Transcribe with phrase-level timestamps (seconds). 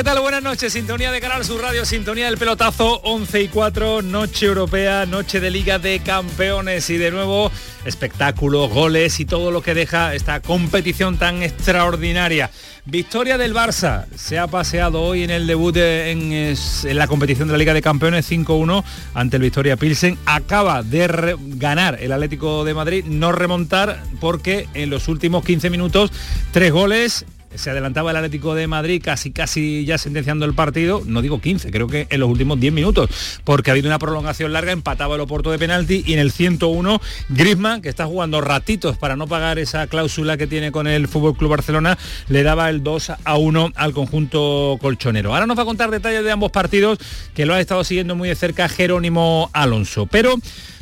[0.00, 0.20] ¿Qué tal?
[0.20, 0.72] Buenas noches.
[0.72, 5.50] Sintonía de Canal Sur Radio, sintonía del pelotazo 11 y 4, noche europea, noche de
[5.50, 7.52] Liga de Campeones y de nuevo
[7.84, 12.50] espectáculos, goles y todo lo que deja esta competición tan extraordinaria.
[12.86, 14.06] Victoria del Barça.
[14.16, 17.82] Se ha paseado hoy en el debut en, en la competición de la Liga de
[17.82, 18.82] Campeones 5-1
[19.12, 20.16] ante el Victoria Pilsen.
[20.24, 26.10] Acaba de ganar el Atlético de Madrid, no remontar porque en los últimos 15 minutos
[26.52, 31.22] tres goles se adelantaba el Atlético de Madrid casi casi ya sentenciando el partido, no
[31.22, 33.10] digo 15, creo que en los últimos 10 minutos,
[33.44, 37.00] porque ha habido una prolongación larga, empataba el Oporto de penalti y en el 101
[37.28, 41.36] Griezmann, que está jugando ratitos para no pagar esa cláusula que tiene con el Fútbol
[41.36, 45.32] Club Barcelona, le daba el 2 a 1 al conjunto colchonero.
[45.34, 46.98] Ahora nos va a contar detalles de ambos partidos
[47.34, 50.36] que lo ha estado siguiendo muy de cerca Jerónimo Alonso, pero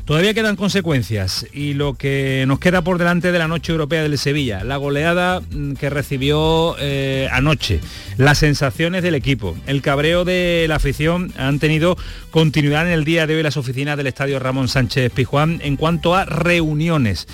[0.08, 4.16] Todavía quedan consecuencias y lo que nos queda por delante de la noche europea del
[4.16, 7.80] Sevilla, la goleada mm, que recibió eh, anoche,
[8.16, 11.98] las sensaciones del equipo, el cabreo de la afición han tenido
[12.30, 16.14] continuidad en el día de hoy las oficinas del Estadio Ramón Sánchez Pijuán en cuanto
[16.14, 17.28] a reuniones.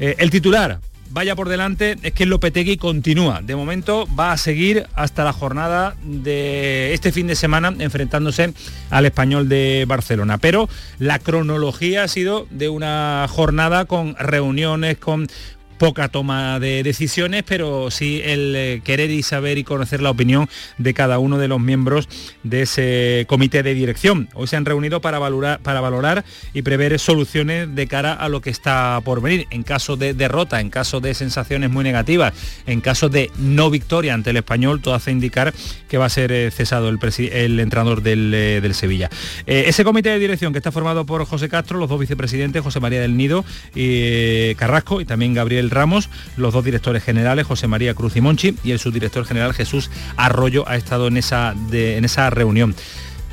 [0.00, 0.80] Eh, el titular,
[1.14, 3.40] vaya por delante es que Lopetegui continúa.
[3.40, 8.52] De momento va a seguir hasta la jornada de este fin de semana enfrentándose
[8.90, 10.38] al español de Barcelona.
[10.38, 15.28] Pero la cronología ha sido de una jornada con reuniones, con
[15.78, 20.48] poca toma de decisiones, pero sí el eh, querer y saber y conocer la opinión
[20.78, 22.08] de cada uno de los miembros
[22.42, 24.28] de ese comité de dirección.
[24.34, 28.40] Hoy se han reunido para valorar, para valorar y prever soluciones de cara a lo
[28.40, 29.46] que está por venir.
[29.50, 32.32] En caso de derrota, en caso de sensaciones muy negativas,
[32.66, 35.52] en caso de no victoria ante el español, todo hace indicar
[35.88, 36.98] que va a ser eh, cesado el,
[37.32, 39.10] el entrenador del, eh, del Sevilla.
[39.46, 43.00] ese comité de dirección que está formado por José Castro, los dos vicepresidentes, José María
[43.00, 43.44] del Nido
[43.74, 48.56] y Carrasco y también Gabriel Ramos, los dos directores generales, José María Cruz y Monchi,
[48.64, 52.74] y el subdirector general Jesús Arroyo ha estado en esa, en esa reunión.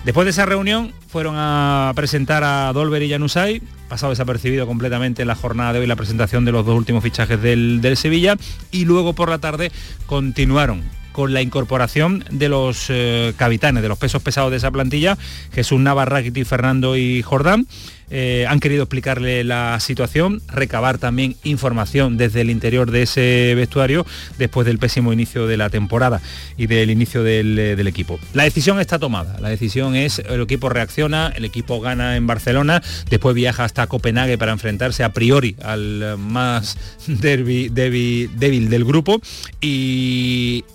[0.06, 5.28] Después de esa reunión fueron a presentar a Dolber y Janusay, pasado desapercibido completamente en
[5.28, 8.36] la jornada de hoy la presentación de los dos últimos fichajes del, Sevilla,
[8.72, 9.72] y luego por la tarde
[10.08, 10.82] continuaron
[11.12, 15.18] con la incorporación de los eh, capitanes, de los pesos pesados de esa plantilla,
[15.54, 17.68] Jesús Navarra, Fernando y Jordán.
[18.14, 24.06] Eh, han querido explicarle la situación, recabar también información desde el interior de ese vestuario
[24.38, 26.22] después del pésimo inicio de la temporada
[26.58, 28.20] y del inicio del, eh, del, equipo.
[28.34, 32.84] La decisión está tomada, la decisión es el equipo reacciona, el equipo gana en Barcelona,
[33.10, 39.22] después viaja hasta Copenhague para enfrentarse a priori al más derby, débil del grupo
[39.62, 40.66] y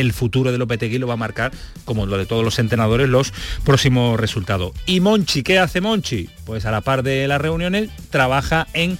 [0.00, 1.52] el futuro de Lopetegui lo va a marcar,
[1.84, 3.32] como lo de todos los entrenadores, los
[3.64, 4.72] próximos resultados.
[4.86, 6.28] ¿Y Monchi qué hace Monchi?
[6.44, 8.98] Pues a la par de las reuniones trabaja en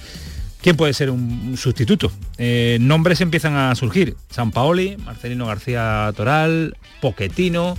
[0.61, 2.11] quién puede ser un sustituto.
[2.37, 4.15] Eh, nombres empiezan a surgir.
[4.29, 7.77] San Paoli, Marcelino García Toral, Poquetino.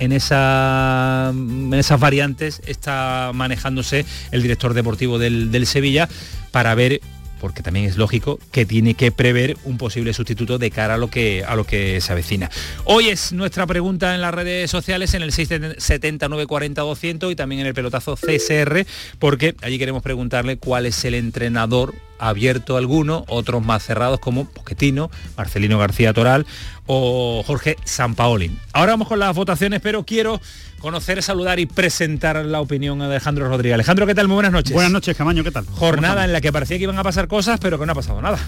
[0.00, 6.08] En, esa, en esas variantes está manejándose el director deportivo del Sevilla
[6.52, 7.00] para ver
[7.40, 11.08] porque también es lógico que tiene que prever un posible sustituto de cara a lo
[11.08, 12.50] que, a lo que se avecina.
[12.84, 17.60] Hoy es nuestra pregunta en las redes sociales, en el 679 40 200 y también
[17.62, 18.86] en el pelotazo CSR,
[19.18, 25.10] porque allí queremos preguntarle cuál es el entrenador abierto alguno, otros más cerrados como Poquetino,
[25.36, 26.46] Marcelino García Toral
[26.86, 28.56] o Jorge Sampaoli.
[28.72, 30.40] Ahora vamos con las votaciones, pero quiero
[30.78, 33.74] conocer, saludar y presentar la opinión de Alejandro Rodríguez.
[33.74, 34.28] Alejandro, ¿qué tal?
[34.28, 34.72] Muy buenas noches.
[34.72, 35.66] Buenas noches, Camaño, ¿qué tal?
[35.66, 38.20] Jornada en la que parecía que iban a pasar cosas, pero que no ha pasado
[38.22, 38.38] nada.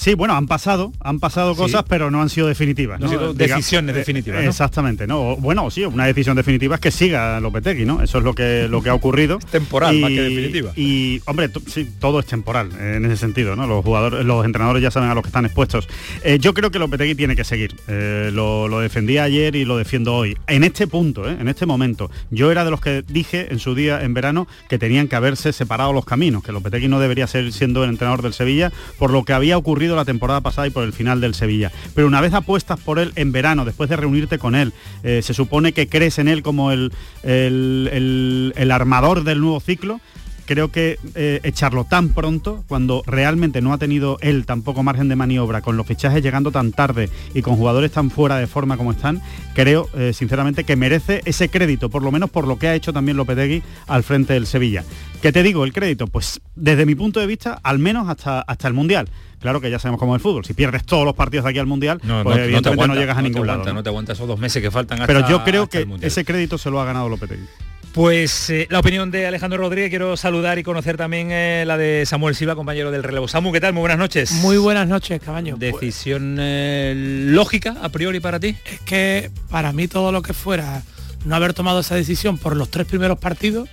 [0.00, 2.98] Sí, bueno, han pasado, han pasado cosas, pero no han sido definitivas.
[3.00, 4.42] No, han sido decisiones definitivas.
[4.44, 5.36] Exactamente, ¿no?
[5.36, 8.02] Bueno, sí, una decisión definitiva es que siga Lopetegui, ¿no?
[8.02, 9.36] Eso es lo que, lo que ha ocurrido.
[9.36, 10.72] Es temporal, más que definitiva.
[10.74, 13.66] Y, hombre, sí, todo es temporal eh, en ese sentido, ¿no?
[13.66, 15.86] Los jugadores, los entrenadores ya saben a los que están expuestos.
[16.24, 17.76] Eh, yo creo que Lopetegui tiene que seguir.
[17.86, 20.34] Eh, lo, lo, defendí ayer y lo defiendo hoy.
[20.46, 24.02] En este punto, en este momento, yo era de los que dije en su día,
[24.02, 27.84] en verano, que tenían que haberse separado los caminos, que Lopetegui no debería ser siendo
[27.84, 31.20] el entrenador del Sevilla por lo que había ocurrido la temporada pasada por el final
[31.20, 31.70] del Sevilla.
[31.94, 34.72] Pero una vez apuestas por él en verano, después de reunirte con él,
[35.02, 36.92] eh, se supone que crees en él como el,
[37.22, 40.00] el, el armador del nuevo ciclo,
[40.50, 45.14] creo que eh, echarlo tan pronto, cuando realmente no ha tenido él tampoco margen de
[45.14, 48.90] maniobra, con los fichajes llegando tan tarde y con jugadores tan fuera de forma como
[48.90, 49.22] están,
[49.54, 52.92] creo eh, sinceramente que merece ese crédito, por lo menos por lo que ha hecho
[52.92, 54.82] también Lopetegui al frente del Sevilla.
[55.22, 55.62] ¿Qué te digo?
[55.62, 59.08] El crédito, pues desde mi punto de vista, al menos hasta, hasta el Mundial.
[59.38, 60.44] Claro que ya sabemos cómo es el fútbol.
[60.44, 63.46] Si pierdes todos los partidos de aquí al Mundial, pues evidentemente no, llegas a ningún
[63.46, 63.72] lado.
[63.72, 63.84] ¿no?
[63.84, 66.70] te aguantas esos dos meses que faltan hasta, Pero yo creo que ese crédito se
[66.70, 67.46] lo ha ganado Lopetegui.
[67.92, 72.06] Pues eh, la opinión de Alejandro Rodríguez, quiero saludar y conocer también eh, la de
[72.06, 73.26] Samuel Silva, compañero del relevo.
[73.26, 73.72] Samu, ¿qué tal?
[73.72, 74.30] Muy buenas noches.
[74.30, 75.56] Muy buenas noches, cabaño.
[75.58, 78.56] ¿Decisión eh, lógica a priori para ti?
[78.64, 80.84] Es que para mí todo lo que fuera
[81.24, 83.68] no haber tomado esa decisión por los tres primeros partidos,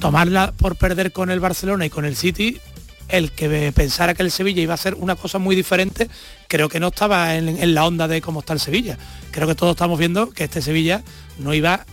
[0.00, 2.58] tomarla por perder con el Barcelona y con el City,
[3.08, 6.08] el que pensara que el Sevilla iba a ser una cosa muy diferente,
[6.48, 8.98] creo que no estaba en, la onda de cómo está el Sevilla.
[9.30, 11.02] Creo que todos estamos viendo que este Sevilla
[11.38, 11.84] no iba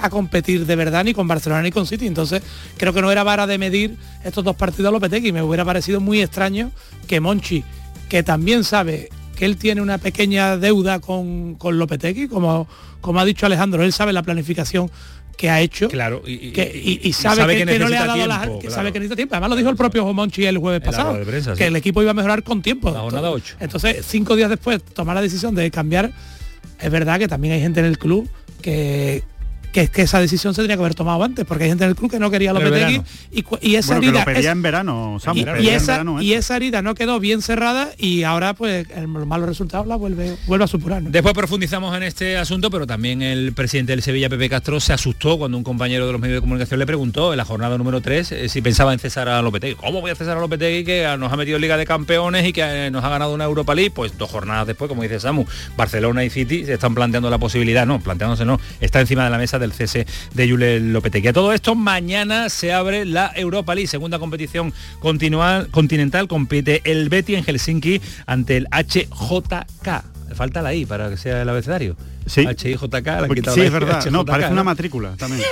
[0.00, 2.06] a competir de verdad ni con Barcelona ni con City.
[2.06, 2.42] Entonces
[2.76, 5.32] creo que no era vara de medir estos dos partidos a Lopetegui.
[5.32, 6.70] Me hubiera parecido muy extraño
[7.06, 7.64] que Monchi,
[8.08, 12.68] que también sabe que él tiene una pequeña deuda con, con Lopetegui, como,
[13.00, 14.90] como ha dicho Alejandro, él sabe la planificación
[15.36, 19.00] que ha hecho claro y, sabe, que, no le ha dado la, que sabe que
[19.00, 19.34] necesita tiempo.
[19.34, 21.18] Además lo dijo el propio Monchi el jueves pasado
[21.56, 22.90] que el equipo iba a mejorar con tiempo.
[22.90, 23.56] La 8.
[23.60, 26.12] entonces cinco días después tomar la decisión de cambiar
[26.80, 28.28] es verdad que también hay gente en el club
[28.60, 29.22] que,
[29.72, 31.90] que es que esa decisión se tenía que haber tomado antes, porque hay gente en
[31.90, 33.02] el club que no quería Lopetegui
[33.32, 34.24] y, y, esa herida...
[34.26, 39.08] en verano, y, esa, y, esa, herida no quedó bien cerrada y ahora pues el
[39.08, 41.02] malo resultado la vuelve, vuelve a supurar.
[41.02, 45.38] Después profundizamos en este asunto, pero también el presidente del Sevilla, Pepe Castro, se asustó
[45.38, 48.32] cuando un compañero de los medios de comunicación le preguntó en la jornada número 3
[48.32, 49.76] eh, si pensaba en cesar a Lopetegui.
[49.76, 52.52] ¿Cómo voy a cesar a Lopetegui que nos ha metido en Liga de Campeones y
[52.52, 53.90] que eh, nos ha ganado una Europa League?
[53.90, 55.46] Pues dos jornadas después, como dice Samu,
[55.76, 59.38] Barcelona y City se están planteando la posibilidad, no, planteándose no, está encima de la
[59.38, 61.28] mesa del cese de Yule Lopetegui.
[61.28, 66.28] A todo esto, mañana se abre la Europa League, segunda competición continental.
[66.28, 70.04] Compite el Betty en Helsinki ante el HJK.
[70.34, 71.96] Falta la I para que sea el abecedario.
[72.26, 72.42] Sí.
[72.46, 74.04] HIJK, la Sí, es verdad.
[74.10, 75.42] no, parece una matrícula también.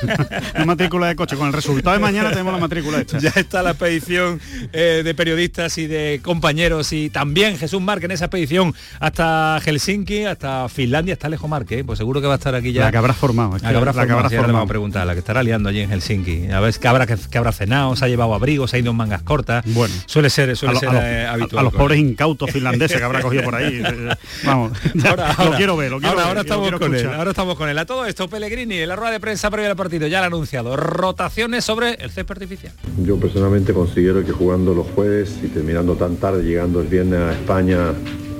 [0.54, 1.36] una matrícula de coche.
[1.36, 3.18] Con el resultado de mañana tenemos la matrícula hecha.
[3.18, 4.40] Ya está la expedición
[4.72, 10.24] eh, de periodistas y de compañeros y también Jesús Marque en esa expedición hasta Helsinki,
[10.24, 11.80] hasta Finlandia, hasta Alejo Marque.
[11.80, 11.84] ¿eh?
[11.84, 12.84] Pues seguro que va a estar aquí ya.
[12.84, 13.52] La que habrá formado.
[13.52, 14.58] la que habrá formado.
[14.58, 16.50] a preguntar, la que estará liando allí en Helsinki.
[16.50, 18.96] A ver qué habrá, que, habrá cenado, se ha llevado abrigos, se ha ido en
[18.96, 19.64] mangas cortas.
[19.66, 19.94] Bueno.
[20.06, 21.60] Suele ser, suele ser eh, habitual.
[21.60, 23.82] A, los pobres incautos finlandeses que habrá cogido por ahí.
[24.44, 24.72] Vamos,
[25.04, 27.78] ahora, lo quiero ver, lo quiero ahora, estamos con él, ahora estamos con él.
[27.78, 30.26] A todo esto, Pellegrini, en la rueda de prensa previa al partido, ya lo ha
[30.26, 30.76] anunciado.
[30.76, 32.72] Rotaciones sobre el césped artificial.
[33.04, 37.32] Yo personalmente considero que jugando los jueves y terminando tan tarde, llegando el viernes a
[37.32, 37.92] España,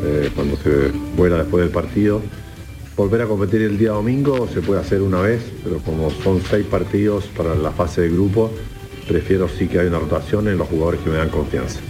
[0.04, 2.22] eh, cuando se vuela después del partido,
[2.96, 6.66] volver a competir el día domingo se puede hacer una vez, pero como son seis
[6.66, 8.50] partidos para la fase de grupo,
[9.08, 11.80] prefiero sí que haya una rotación en los jugadores que me dan confianza.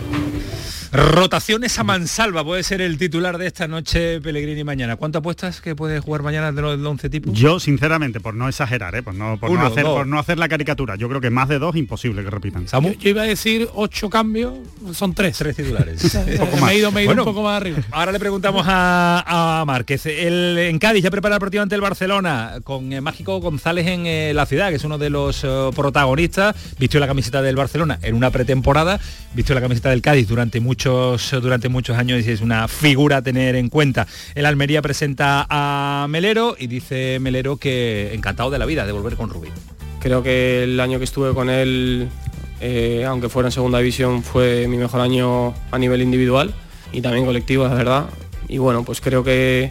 [0.92, 4.96] Rotaciones a mansalva puede ser el titular de esta noche Pellegrini mañana.
[4.96, 7.32] ¿Cuánto apuestas que puede jugar mañana de los 11 tipos?
[7.32, 9.02] Yo, sinceramente, por no exagerar, ¿eh?
[9.02, 12.22] por, no, hacer, por no hacer la caricatura, yo creo que más de dos imposible
[12.22, 12.66] que repitan.
[12.66, 14.52] Yo, iba a decir ocho cambios,
[14.92, 15.38] son tres.
[15.38, 16.14] Tres titulares.
[16.62, 17.78] me he ido, me he ido un poco más arriba.
[17.90, 20.04] Ahora le preguntamos a, Márquez.
[20.04, 24.04] El, en Cádiz ya prepara el partido ante el Barcelona con eh, Mágico González en
[24.04, 25.40] eh, la ciudad, que es uno de los
[25.74, 26.54] protagonistas.
[26.78, 29.00] Vistió la camiseta del Barcelona en una pretemporada,
[29.32, 33.22] vistió la camiseta del Cádiz durante mucho durante muchos años y es una figura a
[33.22, 34.06] tener en cuenta.
[34.34, 39.16] El Almería presenta a Melero y dice Melero que encantado de la vida de volver
[39.16, 39.48] con Rubí.
[40.00, 42.08] Creo que el año que estuve con él,
[42.60, 46.52] eh, aunque fuera en segunda división, fue mi mejor año a nivel individual
[46.92, 48.06] y también colectivo, la verdad.
[48.48, 49.70] Y bueno, pues creo que,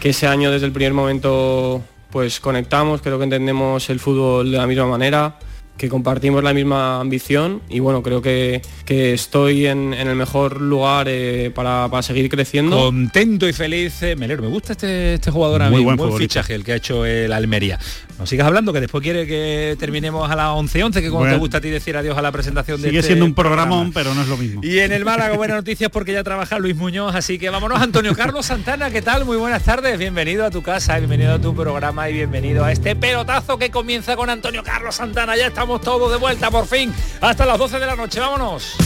[0.00, 4.58] que ese año desde el primer momento pues conectamos, creo que entendemos el fútbol de
[4.58, 5.38] la misma manera
[5.82, 11.08] que compartimos la misma ambición y bueno, creo que, que estoy en, el mejor lugar
[11.10, 12.76] eh, para, seguir creciendo.
[12.76, 16.54] Contento y feliz, eh, Melero, me gusta este, este jugador a mí, buen, buen fichaje
[16.54, 17.80] el que ha hecho el Almería.
[18.18, 21.58] No sigas hablando, que después quiere que terminemos a las 11.11, que como te gusta
[21.58, 24.22] a ti decir adiós a la presentación de Sigue este siendo un programón, pero no
[24.22, 24.60] es lo mismo.
[24.62, 27.80] Y en el Málaga, buenas noticias porque ya trabaja Luis Muñoz, así que vámonos.
[27.80, 29.24] Antonio Carlos Santana, ¿qué tal?
[29.24, 32.94] Muy buenas tardes, bienvenido a tu casa, bienvenido a tu programa y bienvenido a este
[32.94, 35.36] pelotazo que comienza con Antonio Carlos Santana.
[35.36, 38.76] Ya estamos todos de vuelta por fin, hasta las 12 de la noche, vámonos.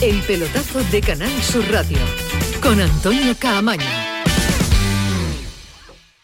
[0.00, 1.98] El pelotazo de Canal Sur Radio,
[2.62, 4.09] con Antonio Caamaño.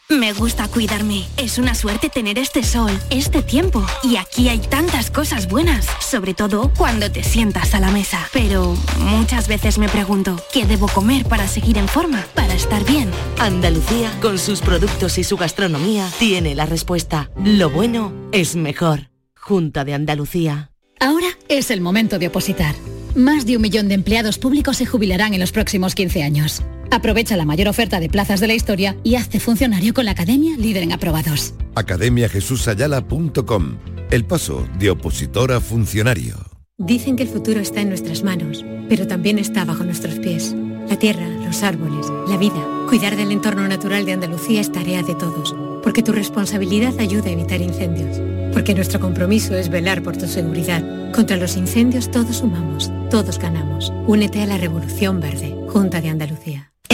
[0.08, 1.24] Me gusta cuidarme.
[1.36, 3.84] Es una suerte tener este sol, este tiempo.
[4.04, 8.28] Y aquí hay tantas cosas buenas, sobre todo cuando te sientas a la mesa.
[8.32, 13.10] Pero muchas veces me pregunto, ¿qué debo comer para seguir en forma, para estar bien?
[13.40, 17.28] Andalucía, con sus productos y su gastronomía, tiene la respuesta.
[17.42, 19.10] Lo bueno es mejor.
[19.34, 20.70] Junta de Andalucía.
[21.00, 22.76] Ahora es el momento de opositar.
[23.16, 26.62] Más de un millón de empleados públicos se jubilarán en los próximos 15 años.
[26.90, 30.56] Aprovecha la mayor oferta de plazas de la historia y hazte funcionario con la Academia
[30.56, 31.54] Líder en Aprobados.
[31.74, 33.76] academiajesusayala.com
[34.10, 36.36] El paso de opositor a funcionario.
[36.78, 40.54] Dicen que el futuro está en nuestras manos, pero también está bajo nuestros pies.
[40.88, 42.62] La tierra, los árboles, la vida.
[42.88, 47.32] Cuidar del entorno natural de Andalucía es tarea de todos, porque tu responsabilidad ayuda a
[47.32, 48.20] evitar incendios,
[48.52, 50.84] porque nuestro compromiso es velar por tu seguridad.
[51.12, 53.92] Contra los incendios todos sumamos, todos ganamos.
[54.06, 56.55] Únete a la Revolución Verde, Junta de Andalucía.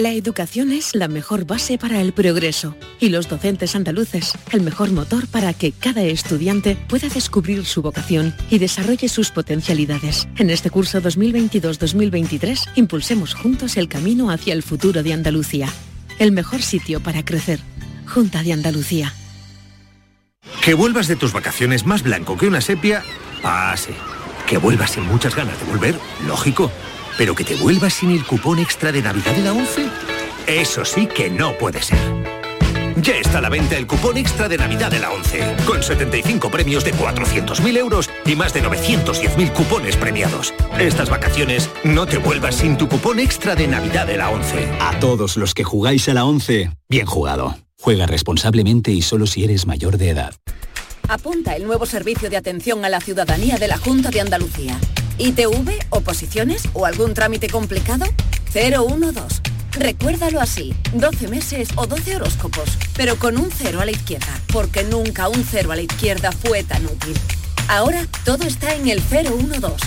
[0.00, 4.92] La educación es la mejor base para el progreso y los docentes andaluces el mejor
[4.92, 10.26] motor para que cada estudiante pueda descubrir su vocación y desarrolle sus potencialidades.
[10.38, 15.68] En este curso 2022-2023 impulsemos juntos el camino hacia el futuro de Andalucía.
[16.18, 17.60] El mejor sitio para crecer.
[18.06, 19.12] Junta de Andalucía.
[20.64, 23.02] Que vuelvas de tus vacaciones más blanco que una sepia,
[23.42, 23.92] pase.
[24.48, 25.94] Que vuelvas sin muchas ganas de volver,
[26.26, 26.72] lógico.
[27.20, 29.90] Pero que te vuelvas sin el cupón extra de Navidad de la 11,
[30.46, 31.98] eso sí que no puede ser.
[32.96, 36.50] Ya está a la venta el cupón extra de Navidad de la 11, con 75
[36.50, 40.54] premios de 400.000 euros y más de 910.000 cupones premiados.
[40.78, 44.70] Estas vacaciones no te vuelvas sin tu cupón extra de Navidad de la 11.
[44.80, 47.54] A todos los que jugáis a la 11, bien jugado.
[47.78, 50.34] Juega responsablemente y solo si eres mayor de edad.
[51.06, 54.80] Apunta el nuevo servicio de atención a la ciudadanía de la Junta de Andalucía.
[55.20, 58.06] ¿ITV, oposiciones o algún trámite complicado?
[58.54, 59.42] 012.
[59.72, 64.82] Recuérdalo así, 12 meses o 12 horóscopos, pero con un cero a la izquierda, porque
[64.82, 67.14] nunca un cero a la izquierda fue tan útil.
[67.68, 69.86] Ahora todo está en el 012.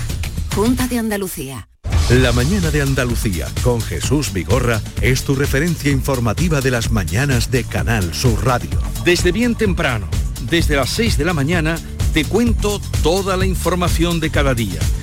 [0.55, 1.67] Junta de Andalucía.
[2.09, 7.63] La mañana de Andalucía con Jesús Vigorra es tu referencia informativa de las mañanas de
[7.63, 8.79] Canal Sur Radio.
[9.03, 10.07] Desde bien temprano,
[10.49, 11.75] desde las 6 de la mañana,
[12.13, 14.79] te cuento toda la información de cada día,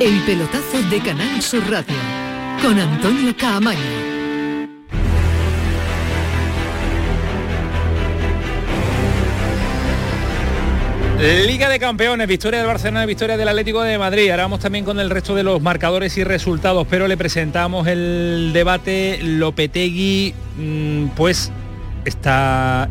[0.00, 1.96] El pelotazo de Canal Sur Radio
[2.62, 3.78] con Antonio Caamaño.
[11.18, 14.30] Liga de Campeones, victoria del Barcelona, victoria del Atlético de Madrid.
[14.30, 18.52] Ahora vamos también con el resto de los marcadores y resultados, pero le presentamos el
[18.52, 21.50] debate Lopetegui, mm, pues
[22.04, 22.88] está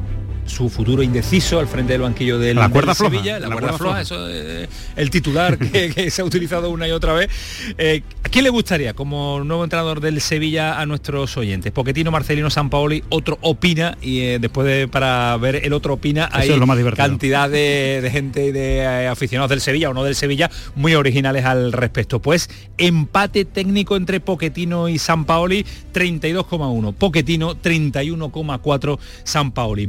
[0.47, 3.55] su futuro indeciso al frente del banquillo del, la cuerda del floja, Sevilla, la, la
[3.55, 4.23] cuerda cuerda floja, floja.
[4.23, 7.29] eso eh, el titular que, que se ha utilizado una y otra vez.
[7.77, 11.71] Eh, ¿A quién le gustaría como nuevo entrenador del Sevilla a nuestros oyentes?
[11.71, 16.49] Poquetino, Marcelino, Sampaoli, otro opina y eh, después de, para ver el otro opina hay
[16.49, 20.03] es lo más cantidad de, de gente y de eh, aficionados del Sevilla o no
[20.03, 22.21] del Sevilla muy originales al respecto.
[22.21, 26.93] Pues empate técnico entre Poquetino y Sampaoli 32,1.
[26.93, 29.87] Poquetino 31,4 Sampaoli.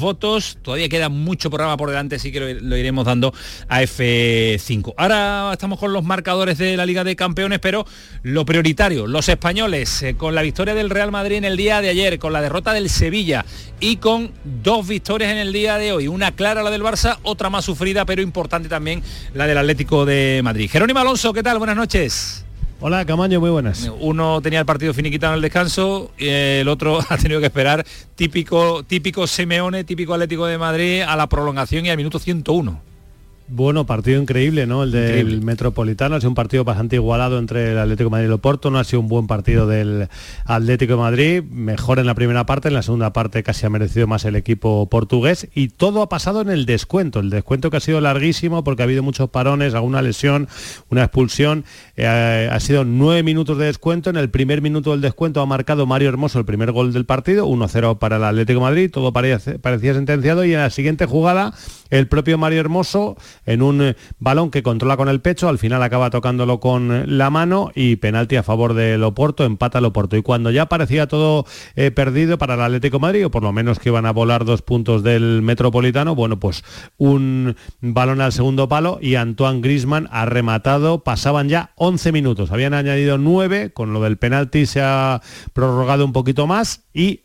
[0.00, 3.32] Votos, todavía queda mucho programa por delante, así que lo, lo iremos dando
[3.68, 4.94] a F5.
[4.96, 7.86] Ahora estamos con los marcadores de la Liga de Campeones, pero
[8.22, 11.88] lo prioritario, los españoles, eh, con la victoria del Real Madrid en el día de
[11.88, 13.44] ayer, con la derrota del Sevilla
[13.80, 14.32] y con
[14.62, 16.08] dos victorias en el día de hoy.
[16.08, 19.02] Una clara la del Barça, otra más sufrida, pero importante también
[19.34, 20.70] la del Atlético de Madrid.
[20.70, 21.58] Jerónimo Alonso, ¿qué tal?
[21.58, 22.43] Buenas noches.
[22.86, 23.90] Hola, Camaño, muy buenas.
[23.98, 27.82] Uno tenía el partido finiquitado en el descanso el otro ha tenido que esperar
[28.14, 32.93] típico, típico Simeone, típico Atlético de Madrid a la prolongación y al minuto 101.
[33.46, 34.84] Bueno, partido increíble, ¿no?
[34.84, 36.16] El del Metropolitano.
[36.16, 38.70] Ha sido un partido bastante igualado entre el Atlético de Madrid y el Oporto.
[38.70, 40.08] No ha sido un buen partido del
[40.46, 41.42] Atlético de Madrid.
[41.42, 44.88] Mejor en la primera parte, en la segunda parte casi ha merecido más el equipo
[44.88, 45.48] portugués.
[45.54, 47.20] Y todo ha pasado en el descuento.
[47.20, 50.48] El descuento que ha sido larguísimo porque ha habido muchos parones, alguna lesión,
[50.88, 51.66] una expulsión.
[51.96, 54.08] Eh, ha sido nueve minutos de descuento.
[54.08, 57.46] En el primer minuto del descuento ha marcado Mario Hermoso el primer gol del partido,
[57.46, 58.90] 1-0 para el Atlético de Madrid.
[58.90, 60.46] Todo parecía, parecía sentenciado.
[60.46, 61.52] Y en la siguiente jugada,
[61.90, 65.82] el propio Mario Hermoso en un eh, balón que controla con el pecho, al final
[65.82, 70.16] acaba tocándolo con eh, la mano y penalti a favor del Oporto, empata el Oporto.
[70.16, 73.52] Y cuando ya parecía todo eh, perdido para el Atlético de Madrid, o por lo
[73.52, 76.64] menos que iban a volar dos puntos del Metropolitano, bueno, pues
[76.96, 82.74] un balón al segundo palo y Antoine Grisman ha rematado, pasaban ya 11 minutos, habían
[82.74, 85.20] añadido 9, con lo del penalti se ha
[85.52, 87.23] prorrogado un poquito más y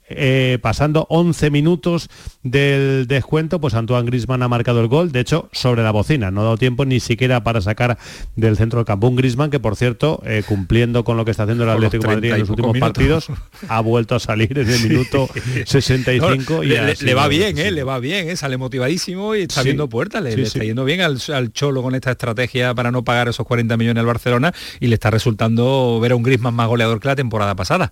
[0.62, 2.10] pasando 11 minutos
[2.44, 6.32] del descuento, pues Antoine Grisman ha marcado el gol, de hecho, sobre la bocina.
[6.32, 7.98] No ha dado tiempo ni siquiera para sacar
[8.36, 11.44] del centro del campo un Grisman, que por cierto, eh, cumpliendo con lo que está
[11.44, 13.28] haciendo el Atlético de Madrid en los últimos partidos,
[13.68, 15.30] ha vuelto a salir en el minuto
[15.66, 16.64] 65.
[16.64, 20.24] y le, va bien, eh, le va bien, eh, sale motivadísimo y está viendo puertas,
[20.24, 21.20] le, está yendo bien al,
[21.52, 25.10] Cholo con esta estrategia para no pagar esos 40 millones al Barcelona y le está
[25.10, 27.92] resultando ver a un Grisman más goleador que la temporada pasada.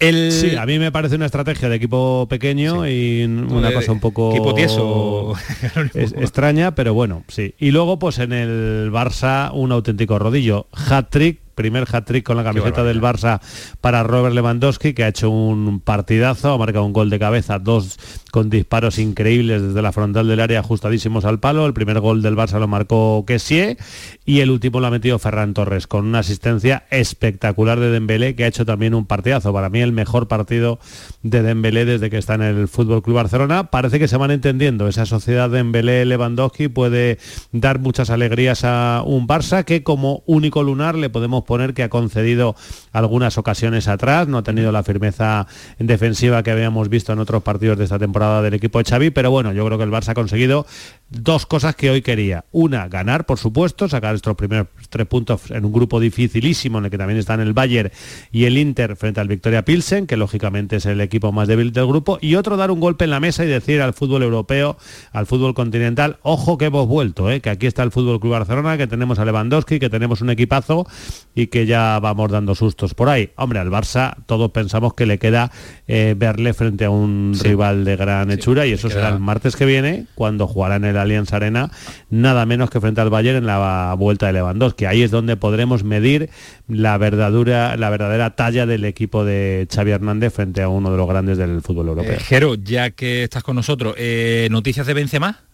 [0.00, 4.30] Sí, a mí me parece una estrategia de equipo pequeño y una cosa un poco
[4.30, 5.34] equipo tieso
[5.94, 7.54] extraña, pero bueno, sí.
[7.58, 12.84] Y luego pues en el Barça un auténtico rodillo, hat-trick primer hat-trick con la camiseta
[12.84, 13.40] del Barça
[13.80, 17.98] para Robert Lewandowski, que ha hecho un partidazo, ha marcado un gol de cabeza, dos
[18.30, 21.66] con disparos increíbles desde la frontal del área ajustadísimos al palo.
[21.66, 23.76] El primer gol del Barça lo marcó Kessie
[24.24, 28.44] y el último lo ha metido Ferran Torres con una asistencia espectacular de Dembélé, que
[28.44, 29.52] ha hecho también un partidazo.
[29.52, 30.78] Para mí el mejor partido
[31.24, 33.64] de Dembélé desde que está en el Fútbol Club Barcelona.
[33.64, 34.86] Parece que se van entendiendo.
[34.86, 37.18] Esa sociedad de Dembélé-Lewandowski puede
[37.50, 41.88] dar muchas alegrías a un Barça que como único lunar le podemos poner que ha
[41.88, 42.54] concedido
[42.92, 45.46] algunas ocasiones atrás, no ha tenido la firmeza
[45.78, 49.30] defensiva que habíamos visto en otros partidos de esta temporada del equipo de Xavi, pero
[49.30, 50.66] bueno, yo creo que el Barça ha conseguido
[51.08, 52.44] dos cosas que hoy quería.
[52.52, 56.90] Una, ganar, por supuesto, sacar estos primeros tres puntos en un grupo dificilísimo en el
[56.90, 57.90] que también están el Bayern
[58.30, 61.86] y el Inter frente al Victoria Pilsen, que lógicamente es el equipo más débil del
[61.86, 64.76] grupo, y otro, dar un golpe en la mesa y decir al fútbol europeo,
[65.12, 67.40] al fútbol continental, ojo que hemos vuelto, ¿eh?
[67.40, 70.86] que aquí está el Fútbol Club Barcelona, que tenemos a Lewandowski, que tenemos un equipazo
[71.38, 73.30] y que ya vamos dando sustos por ahí.
[73.36, 75.52] Hombre, al Barça todos pensamos que le queda
[75.86, 79.64] eh, verle frente a un rival de gran hechura y eso será el martes que
[79.64, 81.70] viene, cuando jugará en el Allianz Arena,
[82.10, 84.86] nada menos que frente al Bayern en la vuelta de Lewandowski.
[84.86, 86.28] Ahí es donde podremos medir
[86.66, 91.06] la verdadera, la verdadera talla del equipo de Xavi Hernández frente a uno de los
[91.06, 92.14] grandes del fútbol europeo.
[92.14, 95.47] Eh, Jero, ya que estás con nosotros, eh, ¿noticias de Benzema?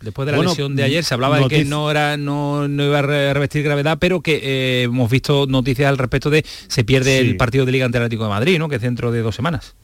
[0.00, 3.02] Después de la lesión de ayer se hablaba de que no era no, iba a
[3.02, 7.66] revestir gravedad, pero que eh, hemos visto noticias al respecto de se pierde el partido
[7.66, 8.68] de Liga ante Atlético de Madrid, ¿no?
[8.68, 9.74] Que es dentro de dos semanas.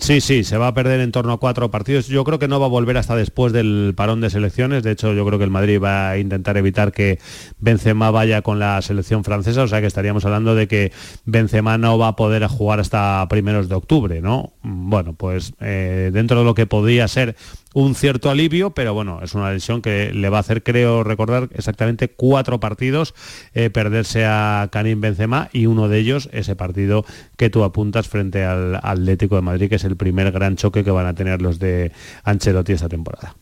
[0.00, 2.06] Sí, sí, se va a perder en torno a cuatro partidos.
[2.08, 4.82] Yo creo que no va a volver hasta después del parón de selecciones.
[4.82, 7.18] De hecho, yo creo que el Madrid va a intentar evitar que
[7.58, 9.62] Benzema vaya con la selección francesa.
[9.62, 10.90] O sea que estaríamos hablando de que
[11.26, 14.54] Benzema no va a poder jugar hasta primeros de octubre, ¿no?
[14.62, 17.36] Bueno, pues eh, dentro de lo que podría ser
[17.74, 21.48] un cierto alivio, pero bueno, es una lesión que le va a hacer, creo recordar,
[21.54, 23.14] exactamente cuatro partidos
[23.54, 27.04] eh, perderse a Karim Benzema y uno de ellos ese partido
[27.36, 30.90] que tú apuntas frente al Atlético de Madrid, que es el primer gran choque que
[30.90, 31.92] van a tener los de
[32.24, 33.36] Ancelotti esta temporada.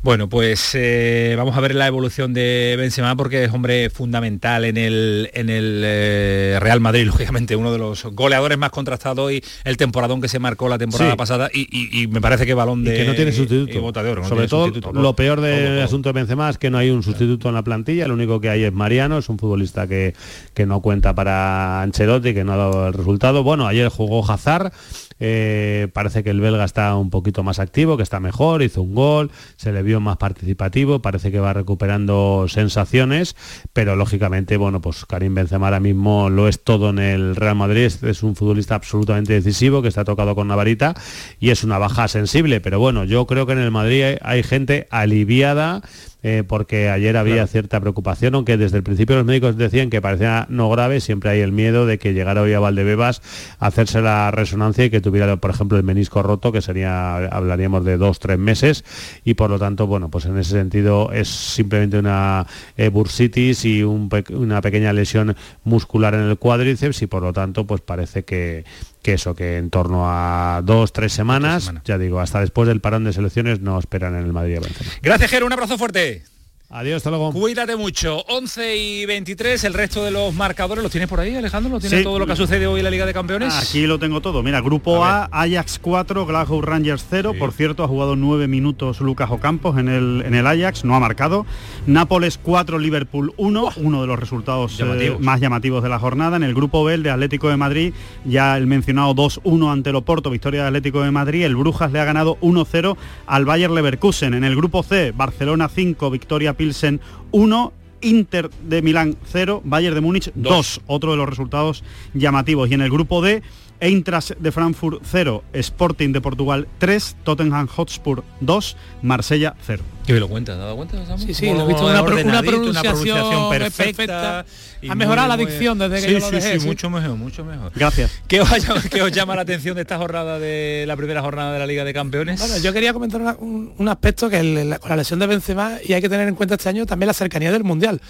[0.00, 4.76] Bueno, pues eh, vamos a ver la evolución de Benzema porque es hombre fundamental en
[4.76, 9.76] el, en el eh, Real Madrid, lógicamente, uno de los goleadores más contrastados y el
[9.76, 12.94] temporadón que se marcó la temporada pasada y, me parece que balón de...
[12.94, 13.92] que no tiene sustituto.
[14.24, 17.56] Sobre todo, lo peor del asunto de Benzema es que no hay un sustituto en
[17.56, 20.14] la plantilla, lo único que hay es Mariano, es un futbolista que,
[20.54, 23.42] que no cuenta para Ancelotti, que no ha dado el resultado.
[23.42, 24.72] Bueno, ayer jugó Hazard,
[25.20, 28.94] eh, parece que el belga está un poquito más activo, que está mejor, hizo un
[28.94, 33.36] gol, se le vio más participativo, parece que va recuperando sensaciones,
[33.72, 37.92] pero lógicamente, bueno, pues Karim Benzema ahora mismo lo es todo en el Real Madrid,
[38.02, 40.94] es un futbolista absolutamente decisivo, que está tocado con Navarita
[41.40, 44.86] y es una baja sensible, pero bueno, yo creo que en el Madrid hay gente
[44.90, 45.82] aliviada
[46.22, 50.46] eh, porque ayer había cierta preocupación, aunque desde el principio los médicos decían que parecía
[50.48, 53.22] no grave, siempre hay el miedo de que llegara hoy a Valdebebas
[53.58, 57.84] a hacerse la resonancia y que tuviera, por ejemplo, el menisco roto, que sería, hablaríamos
[57.84, 58.84] de dos, tres meses,
[59.24, 63.82] y por lo tanto, bueno, pues en ese sentido es simplemente una eh, bursitis y
[63.82, 68.64] una pequeña lesión muscular en el cuádriceps y por lo tanto, pues parece que,
[69.02, 73.04] que eso, que en torno a dos, tres semanas, ya digo, hasta después del parón
[73.04, 74.58] de selecciones no esperan en el Madrid.
[75.02, 76.24] Gracias, Jero, un abrazo fuerte.
[76.70, 77.32] Adiós, hasta luego.
[77.32, 78.18] Cuídate mucho.
[78.28, 81.72] 11 y 23, el resto de los marcadores los tienes por ahí, Alejandro.
[81.72, 82.04] ¿Lo tienes Sí.
[82.04, 83.54] todo lo que sucede hoy en la Liga de Campeones?
[83.56, 84.42] Aquí lo tengo todo.
[84.42, 87.32] Mira, grupo A, Ajax 4, Glasgow Rangers 0.
[87.38, 91.00] Por cierto, ha jugado 9 minutos Lucas Ocampos en el, en el Ajax, no ha
[91.00, 91.46] marcado.
[91.86, 95.20] Nápoles 4, Liverpool 1, uno de los resultados eh, Llamativos.
[95.20, 96.36] más llamativos de la jornada.
[96.36, 97.94] En el grupo B, el de Atlético de Madrid,
[98.26, 101.44] ya el mencionado 2-1 ante el Oporto, victoria de Atlético de Madrid.
[101.44, 104.34] El Brujas le ha ganado 1-0 al Bayer Leverkusen.
[104.34, 107.72] En el grupo C, Barcelona 5, victoria Pilsen 1.
[108.00, 111.82] Inter de Milán 0, Bayern de Múnich 2, otro de los resultados
[112.14, 112.70] llamativos.
[112.70, 113.42] Y en el grupo D,
[113.80, 119.82] Eintracht de Frankfurt 0, Sporting de Portugal 3, Tottenham Hotspur 2, Marsella 0.
[120.06, 121.04] Que me lo cuentas, ¿te has dado cuenta?
[121.06, 121.18] Samu?
[121.18, 123.84] Sí, sí, lo he visto, una, pro- una pronunciación, perfecta.
[123.84, 124.46] perfecta.
[124.88, 126.52] Ha mejorado muy, la dicción desde que Sí, yo lo dejé.
[126.54, 126.66] sí, sí.
[126.66, 127.72] mucho mejor, mucho mejor.
[127.74, 128.10] Gracias.
[128.26, 128.48] ¿Qué os,
[128.90, 131.84] qué os llama la atención de esta jornada de la primera jornada de la Liga
[131.84, 132.40] de Campeones?
[132.40, 135.26] Bueno, yo quería comentar una- un, un aspecto que el- la- con la lesión de
[135.26, 138.00] Benzema y hay que tener en cuenta este año también la cercanía del mundial.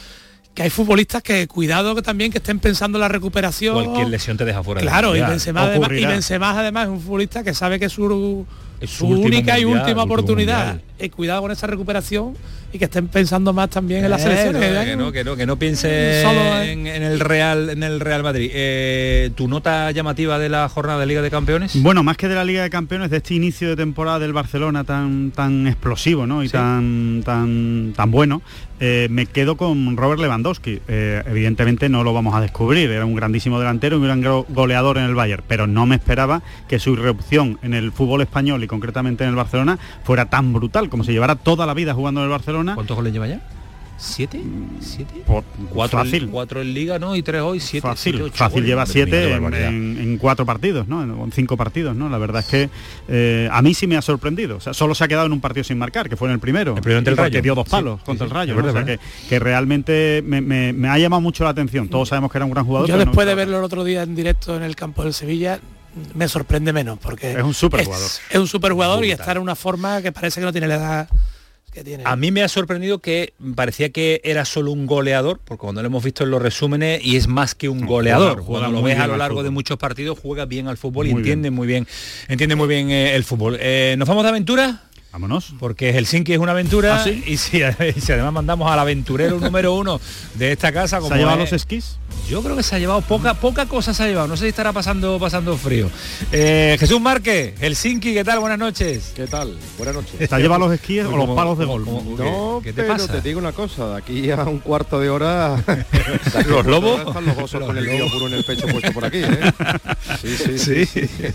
[0.58, 3.74] Que hay futbolistas que cuidado que también que estén pensando en la recuperación.
[3.74, 4.80] Cualquier lesión te deja fuera.
[4.80, 5.20] Claro, y.
[5.20, 6.04] Benzema, además, y.
[6.04, 8.44] Benzema además es un futbolista que sabe que es su,
[8.80, 10.80] Es su única y última oportunidad.
[10.98, 12.34] Y cuidado con esa recuperación
[12.72, 14.60] y que estén pensando más también en las selecciones.
[14.74, 18.00] no, que no, que no, que no piense Solo, en, en el Real en el
[18.00, 18.50] Real Madrid.
[18.52, 21.80] Eh, ¿Tu nota llamativa de la jornada de Liga de Campeones?
[21.82, 24.84] Bueno, más que de la Liga de Campeones, de este inicio de temporada del Barcelona
[24.84, 26.44] tan tan explosivo ¿no?
[26.44, 28.42] y tan, tan, tan bueno,
[28.80, 30.80] eh, me quedo con Robert Lewandowski.
[30.88, 34.44] Eh, evidentemente no lo vamos a descubrir, era un grandísimo delantero y un gran go-
[34.50, 38.62] goleador en el Bayern, pero no me esperaba que su irrupción en el fútbol español
[38.62, 42.20] y concretamente en el Barcelona fuera tan brutal, como si llevara toda la vida jugando
[42.20, 42.57] en el Barcelona.
[42.74, 43.40] ¿Cuántos goles lleva ya?
[44.00, 44.40] ¿Siete?
[44.80, 45.24] ¿Siete?
[45.26, 46.22] Por- Cuatro, fácil.
[46.24, 47.16] En, cuatro en Liga, ¿no?
[47.16, 47.84] Y tres hoy, siete.
[47.88, 49.68] Fácil, siete, ocho fácil lleva siete en, barbaridad.
[49.70, 51.02] en- en cuatro partidos, ¿no?
[51.02, 52.08] En, en cinco partidos, ¿no?
[52.08, 52.70] La verdad es que
[53.08, 54.58] eh, a mí sí me ha sorprendido.
[54.58, 56.38] O sea, solo se ha quedado en un partido sin marcar, que fue en el
[56.38, 56.76] primero.
[56.76, 57.42] El primero el Rayo.
[57.42, 58.52] dio dos palos sí, contra sí, el Rayo.
[58.52, 58.62] es ¿no?
[58.66, 61.88] verdad, O sea, que, que realmente me, me- me ha llamado mucho la atención.
[61.88, 62.86] Todos sabemos que era un gran jugador.
[62.88, 65.12] Yo pero no después de verlo el otro día en directo en el campo del
[65.12, 65.58] Sevilla
[66.14, 68.06] me sorprende menos porque Es un superjugador.
[68.06, 70.76] Es, es un superjugador y está en una forma que parece que no tiene la
[70.76, 71.08] edad
[71.78, 72.04] que tiene.
[72.06, 75.86] A mí me ha sorprendido que parecía que era solo un goleador, porque cuando lo
[75.86, 78.34] hemos visto en los resúmenes y es más que un goleador.
[78.34, 80.76] juega- juega cuando lo muy ves a lo largo de muchos partidos juega bien al
[80.76, 81.86] fútbol y entiende muy bien,
[82.28, 83.56] entiende muy bien eh, el fútbol.
[83.60, 84.82] Eh, ¿Nos vamos de aventura?
[85.10, 85.54] Vámonos.
[85.58, 87.22] Porque Helsinki es una aventura ¿Ah, sí?
[87.26, 87.62] y, si,
[87.96, 89.98] y si además mandamos al aventurero número uno
[90.34, 90.96] de esta casa.
[90.98, 91.96] ¿Se Como ha llevado es- los esquís?
[92.28, 94.28] Yo creo que se ha llevado poca, poca cosa se ha llevado.
[94.28, 95.90] No sé si estará pasando, pasando frío.
[96.30, 98.38] Eh, Jesús Márquez, Helsinki, ¿qué tal?
[98.40, 99.12] Buenas noches.
[99.16, 99.56] ¿Qué tal?
[99.78, 100.28] Buenas noches.
[100.28, 102.02] ¿Se ha llevado los esquíes o los ¿Cómo- palos de cómo- gol?
[102.16, 103.12] cómo- No, ¿Qué te pero pasa?
[103.14, 105.56] te digo una cosa, de aquí a un cuarto de hora
[106.46, 107.00] ¿Los lobos?
[107.06, 109.52] están los osos con el lío puro en el pecho puesto por aquí, ¿eh?
[110.20, 110.86] Sí, sí, sí.
[110.86, 111.26] sí, sí.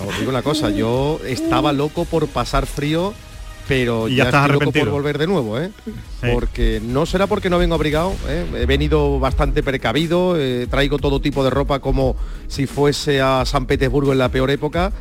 [0.00, 3.12] No, os digo una cosa, yo estaba loco por pasar frío,
[3.68, 4.92] pero Y ya ya, estás estoy loco por arrepentido.
[4.92, 5.70] volver de nuevo, ¿eh?
[5.84, 5.92] Sí.
[6.32, 8.44] Porque no será porque no vengo abrigado, ¿eh?
[8.56, 12.16] he venido bastante precavido, eh, traigo todo tipo de ropa como
[12.48, 14.92] si fuese a San Petersburgo en la peor época.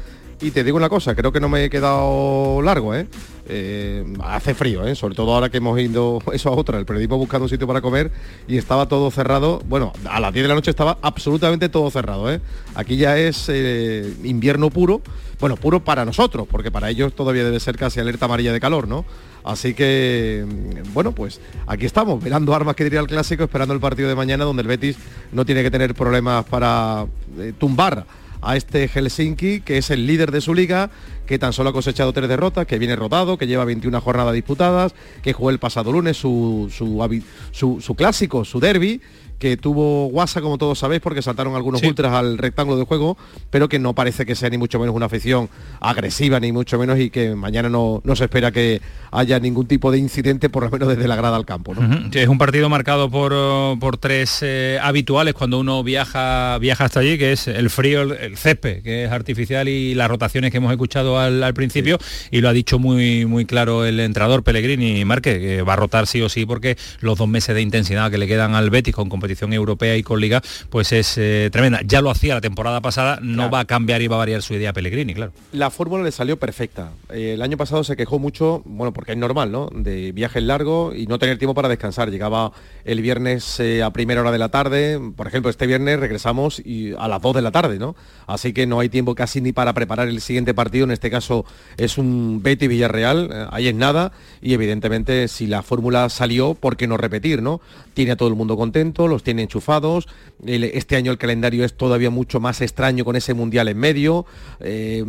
[0.44, 3.06] Y te digo una cosa, creo que no me he quedado largo, ¿eh?
[3.54, 4.96] Eh, hace frío, ¿eh?
[4.96, 7.82] sobre todo ahora que hemos ido eso a otra, el periodismo buscando un sitio para
[7.82, 8.10] comer
[8.48, 9.62] y estaba todo cerrado.
[9.68, 12.32] Bueno, a las 10 de la noche estaba absolutamente todo cerrado.
[12.32, 12.40] ¿eh?
[12.76, 15.02] Aquí ya es eh, invierno puro,
[15.42, 18.88] bueno, puro para nosotros, porque para ellos todavía debe ser casi alerta amarilla de calor,
[18.88, 19.04] ¿no?
[19.44, 23.82] Así que, mm, bueno, pues aquí estamos, mirando armas que diría el clásico, esperando el
[23.82, 24.96] partido de mañana donde el Betis
[25.34, 27.06] no tiene que tener problemas para
[27.38, 28.06] eh, tumbar
[28.42, 30.90] a este Helsinki, que es el líder de su liga,
[31.26, 34.94] que tan solo ha cosechado tres derrotas, que viene rotado, que lleva 21 jornadas disputadas,
[35.22, 39.02] que jugó el pasado lunes su, su, su- su clásico, su derby,
[39.42, 41.88] que tuvo guasa, como todos sabéis, porque saltaron algunos Sí.
[41.88, 43.18] ultras al rectángulo de juego,
[43.50, 45.50] pero que no parece que sea ni mucho menos una afición
[45.80, 49.92] agresiva, ni mucho menos, y que mañana no, no se espera que haya ningún tipo
[49.92, 51.74] de incidente, por lo menos desde la grada al campo.
[51.74, 51.82] ¿no?
[51.82, 52.10] Ujú.
[52.14, 56.86] Sí, Es un partido marcado por, oh, por tres eh, habituales cuando uno viaja, viaja
[56.86, 60.52] hasta allí, que es el frío, el, el césped, que es artificial, y las rotaciones
[60.52, 61.98] que hemos escuchado al, al principio,
[62.30, 66.06] y lo ha dicho muy, muy claro el entrenador Pellegrini Marque, que va a rotar
[66.06, 69.10] sí o sí, porque los dos meses de intensidad que le quedan al Betis con
[69.10, 71.82] competición europea y con liga, pues es eh, tremenda.
[71.86, 73.52] Ya lo hacía la temporada pasada, no Claro.
[73.52, 75.32] va a cambiar y va a variar su idea Pellegrini, claro.
[75.52, 76.92] La fórmula le salió perfecta.
[77.12, 79.70] Eh, el año pasado se quejó mucho, bueno, porque es normal, ¿no?
[79.74, 82.10] De viajes largos y no tener tiempo para descansar.
[82.12, 82.52] Llegaba
[82.86, 86.94] el viernes eh, a primera hora de la tarde, por ejemplo, este viernes regresamos y
[86.98, 87.96] a las 2 de la tarde, ¿no?
[88.28, 91.46] Así que no hay tiempo casi ni para preparar el siguiente partido, en este caso
[91.78, 96.88] es un Betty Villarreal, ahí es nada, y evidentemente si la fórmula salió, ¿por qué
[96.88, 97.62] no repetir, no?
[97.94, 100.08] Tiene a todo el mundo contento, los tiene enchufados,
[100.46, 104.26] este año el calendario es todavía mucho más extraño con ese mundial en medio,
[104.60, 105.04] eh,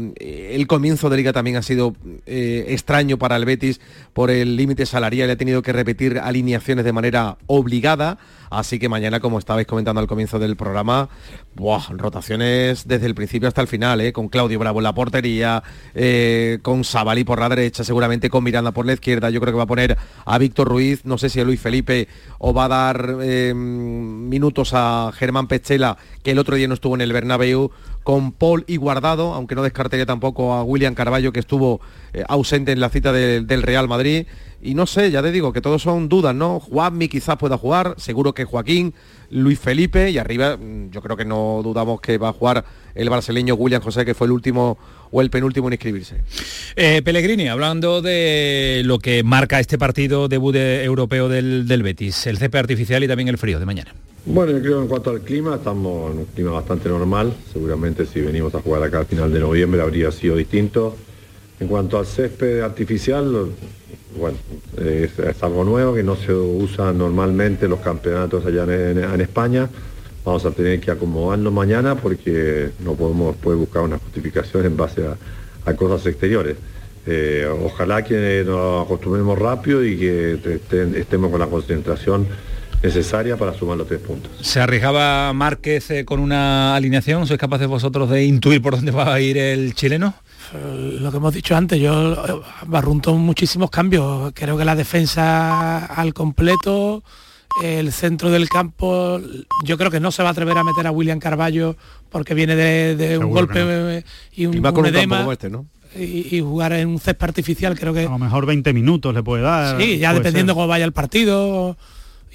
[0.52, 1.94] el comienzo de liga también ha sido
[2.26, 3.80] eh, extraño para el Betis
[4.12, 8.18] por el límite salarial, ha tenido que repetir alineaciones de manera obligada,
[8.52, 11.08] Así que mañana, como estabais comentando al comienzo del programa,
[11.56, 14.12] rotaciones desde el principio hasta el final, ¿eh?
[14.12, 15.62] con Claudio Bravo en la portería,
[15.94, 19.30] eh, con Sabalí por la derecha, seguramente con Miranda por la izquierda.
[19.30, 22.08] Yo creo que va a poner a Víctor Ruiz, no sé si a Luis Felipe
[22.38, 26.94] o va a dar eh, minutos a Germán Pechela, que el otro día no estuvo
[26.94, 27.70] en el Bernabéu,
[28.02, 31.80] con Paul y Guardado, aunque no descartaría tampoco a William Carballo, que estuvo
[32.28, 34.26] ausente en la cita del Real Madrid.
[34.64, 36.60] Y no sé, ya te digo que todos son dudas, ¿no?
[36.60, 38.94] Juanmi quizás pueda jugar, seguro que Joaquín,
[39.30, 43.10] Luis Felipe y arriba mm, yo creo que no dudamos que va a jugar el
[43.10, 44.78] brasileño William José, que fue el último
[45.10, 46.22] o el penúltimo en inscribirse.
[46.76, 52.38] Eh, Pellegrini, hablando de lo que marca este partido debut europeo del, del Betis, el
[52.38, 53.92] césped artificial y también el frío de mañana.
[54.24, 57.34] Bueno, yo creo que en cuanto al clima, estamos en un clima bastante normal.
[57.52, 60.96] Seguramente si venimos a jugar acá al final de noviembre habría sido distinto.
[61.58, 63.50] En cuanto al césped artificial,
[64.18, 64.38] bueno,
[64.78, 69.68] es, algo nuevo que no se usa normalmente los campeonatos allá en, España.
[70.24, 75.02] Vamos a tener que acomodarnos mañana porque no podemos después buscar una justificación en base
[75.64, 76.56] a, cosas exteriores.
[77.06, 80.60] Eh, ojalá que nos acostumbremos rápido y que
[80.96, 82.28] estemos con la concentración
[82.82, 84.30] necesaria para sumar los tres puntos.
[84.40, 87.26] ¿Se arriesgaba Márquez eh, con una alineación?
[87.26, 90.14] ¿Sois capaces vosotros de intuir por dónde va a ir el chileno?
[90.52, 94.32] Lo que hemos dicho antes, yo eh, barrunto muchísimos cambios.
[94.34, 97.02] Creo que la defensa al completo,
[97.62, 99.20] el centro del campo,
[99.64, 101.76] yo creo que no se va a atrever a meter a William Carballo
[102.10, 105.26] porque viene de, un golpe y un, edema.
[105.32, 105.50] Este,
[105.94, 109.42] y, jugar en un césped artificial creo que a lo mejor 20 minutos le puede
[109.42, 111.76] dar sí ya dependiendo cómo vaya el partido.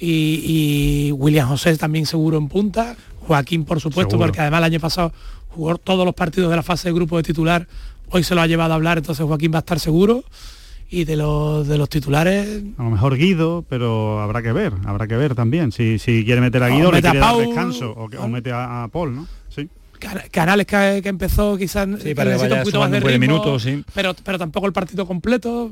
[0.00, 2.96] Y, William José también seguro en punta.
[3.26, 5.12] Joaquín por supuesto porque además el año pasado
[5.48, 7.66] jugó todos los partidos de la fase de grupo de titular
[8.10, 10.24] hoy se lo ha llevado a hablar, entonces Joaquín va a estar seguro.
[10.90, 12.62] Y de los, de los titulares...
[12.78, 15.70] A lo mejor Guido, pero habrá que ver, habrá que ver también.
[15.70, 19.26] Si, si quiere meter a Guido, le quiere dar descanso, o, mete a, Paul, ¿no?
[19.50, 19.68] Sí.
[20.30, 23.84] Canales que, empezó quizás sí, para que un poquito más de ritmo, minutos, sí.
[23.92, 25.70] pero, pero tampoco el partido completo.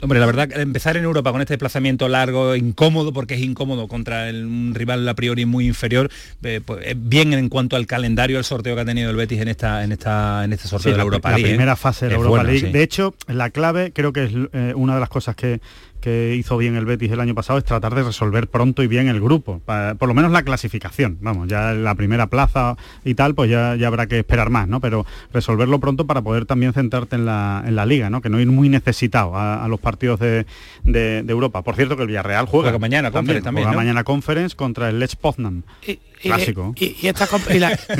[0.00, 4.28] Hombre, la verdad, empezar en Europa con este desplazamiento largo, incómodo, porque es incómodo contra
[4.30, 6.10] un rival a priori muy inferior,
[6.42, 9.48] eh, pues, bien en cuanto al calendario, el sorteo que ha tenido el Betis en
[9.48, 11.42] esta en esta en este sorteo de la, Europa League.
[11.42, 11.76] La primera ¿eh?
[11.76, 12.70] fase de la Europa League.
[12.70, 15.60] De hecho, la clave creo que es eh, una de las cosas que,
[16.04, 19.08] que hizo bien el Betis el año pasado es tratar de resolver pronto y bien
[19.08, 23.48] el grupo, por lo menos la clasificación, vamos, ya la primera plaza y tal, pues
[23.50, 24.80] ya, ya habrá que esperar más, ¿no?
[24.80, 28.20] Pero resolverlo pronto para poder también centrarte en la, en la liga, ¿no?
[28.20, 30.44] Que no ir muy necesitado a, los partidos de,
[30.82, 31.62] de, Europa.
[31.62, 35.64] Por cierto que el Villarreal juega, mañana también, también mañana Conference contra el Lech Poznan.
[36.28, 36.74] Clásico.
[36.76, 37.28] Y, esta,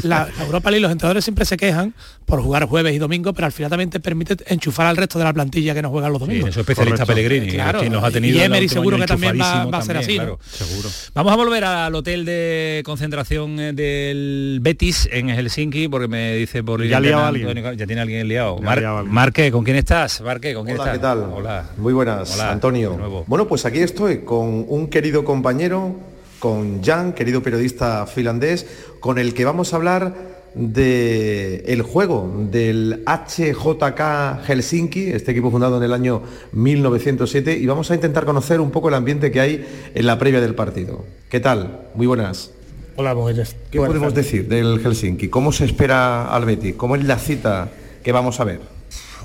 [0.02, 1.94] la, Europa League, los entrenadores siempre se quejan
[2.26, 5.24] por jugar jueves y domingo, pero al final también te permite enchufar al resto de
[5.24, 6.50] la plantilla que no juega los domingos.
[6.50, 7.82] eso especialista Pellegrini, claro.
[7.90, 10.16] nos ha tenido y Emery seguro que también va, a ser así.
[10.16, 10.90] Seguro.
[11.14, 16.62] Vamos a volver al hotel de concentración eh, del Betis en Helsinki, porque me dice
[16.62, 17.76] por ya, liado alguien.
[17.76, 18.58] ya tiene alguien liado.
[18.58, 20.20] Marque, ¿con quién estás?
[20.20, 20.98] Marque, ¿con quién Hola, estás?
[20.98, 21.30] ¿qué tal?
[21.32, 21.70] Hola.
[21.76, 23.24] Muy buenas, Antonio.
[23.26, 26.13] Bueno, pues aquí estoy con un querido compañero
[26.44, 28.66] con Jan, querido periodista finlandés,
[29.00, 30.14] con el que vamos a hablar
[30.54, 36.20] de el juego del HJK Helsinki, este equipo fundado en el año
[36.52, 40.42] 1907, y vamos a intentar conocer un poco el ambiente que hay en la previa
[40.42, 41.06] del partido.
[41.30, 41.88] ¿Qué tal?
[41.94, 42.50] Muy buenas.
[42.96, 43.56] Hola, buenas.
[43.70, 45.28] ¿Qué podemos decir del Helsinki?
[45.28, 46.74] ¿Cómo se espera al Betis?
[46.74, 47.70] ¿Cómo es la cita
[48.02, 48.60] que vamos a ver?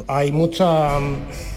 [0.08, 1.00] Hay mucha,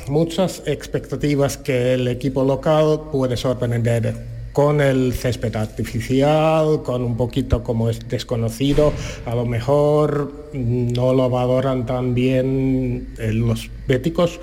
[0.08, 7.62] muchas expectativas que el equipo local puede sorprender con el césped artificial, con un poquito
[7.62, 8.92] como es desconocido,
[9.26, 14.40] a lo mejor no lo valoran tan bien eh, los béticos,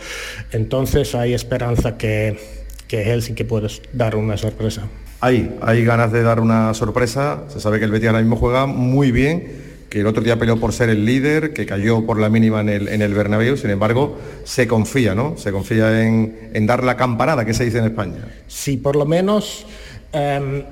[0.51, 2.39] entonces hay esperanza que,
[2.87, 4.87] que Helsinki puede dar una sorpresa.
[5.21, 8.65] Hay, hay ganas de dar una sorpresa, se sabe que el Betis ahora mismo juega
[8.65, 12.29] muy bien, que el otro día peleó por ser el líder, que cayó por la
[12.29, 15.35] mínima en el, en el Bernabéu, sin embargo, se confía, ¿no?
[15.35, 18.27] Se confía en, en dar la campanada, que se dice en España.
[18.47, 19.65] Sí, por lo menos
[20.11, 20.63] Em,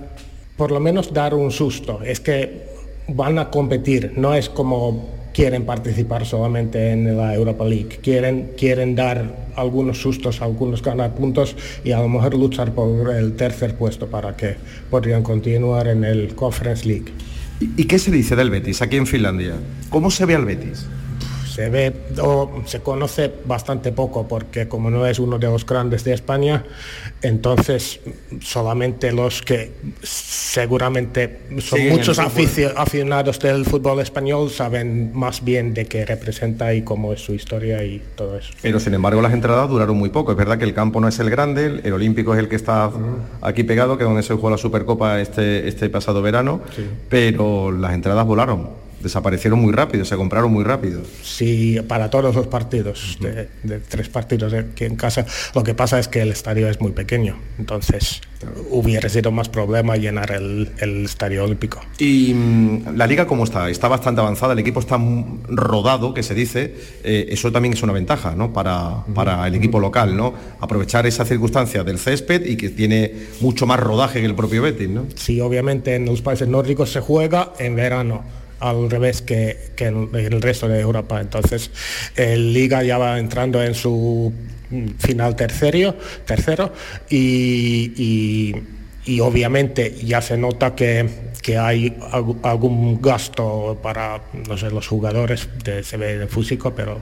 [0.55, 2.01] por lo menos dar un susto.
[2.03, 2.63] Es que
[3.07, 8.95] van a competir, no es como quieren participar solamente en la Europa League, quieren, quieren
[8.95, 14.07] dar algunos sustos, algunos ganar puntos y a lo mejor luchar por el tercer puesto
[14.07, 14.55] para que
[14.89, 17.13] podrían continuar en el Conference League.
[17.59, 19.53] ¿Y, qué se dice del Betis aquí en Finlandia?
[19.89, 20.87] ¿Cómo se ve al Betis?
[21.57, 21.91] Se ve
[22.21, 26.63] o se conoce bastante poco porque como no es uno de los grandes de España,
[27.23, 27.99] entonces
[28.41, 29.71] solamente los que
[30.03, 37.11] seguramente son muchos aficionados del fútbol español saben más bien de qué representa y cómo
[37.11, 38.53] es su historia y todo eso.
[38.61, 40.33] Pero sin embargo las entradas duraron muy poco.
[40.33, 42.55] Es verdad que el campo no es el grande, el, el Olímpico es el que
[42.55, 42.91] está
[43.41, 46.61] aquí pegado, que es donde se jugó la Supercopa este, este pasado verano,
[47.09, 48.69] pero las entradas volaron,
[49.01, 51.01] desaparecieron muy rápido, se compraron muy rápido.
[51.23, 55.25] Sí, para todos los partidos, de, de tres partidos aquí en casa.
[55.53, 58.21] Lo que pasa es que el estadio es muy pequeño, entonces
[58.69, 61.81] hubiera sido más problema llenar el, el estadio olímpico.
[61.97, 63.69] Y mm, la liga cómo está?
[63.69, 64.99] Está bastante avanzada, el equipo está
[65.47, 68.53] rodado, que se dice, eh, eso también es una ventaja, ¿no?
[68.53, 70.33] Para, para el equipo local, ¿no?
[70.59, 74.89] Aprovechar esa circunstancia del césped y que tiene mucho más rodaje que el propio Betis,
[74.89, 75.05] ¿no?
[75.15, 78.23] Sí, obviamente en los países nórdicos se juega en verano,
[78.59, 81.21] al revés que, que el resto de Europa.
[81.21, 81.71] Entonces,
[82.15, 84.33] el Liga ya va entrando en su
[84.99, 85.95] final tercero,
[87.09, 88.55] y, y-
[89.21, 91.07] obviamente ya se nota que,
[91.41, 91.95] que hay
[92.43, 96.99] algún gasto para, no sé, los jugadores, de, se de físico, pero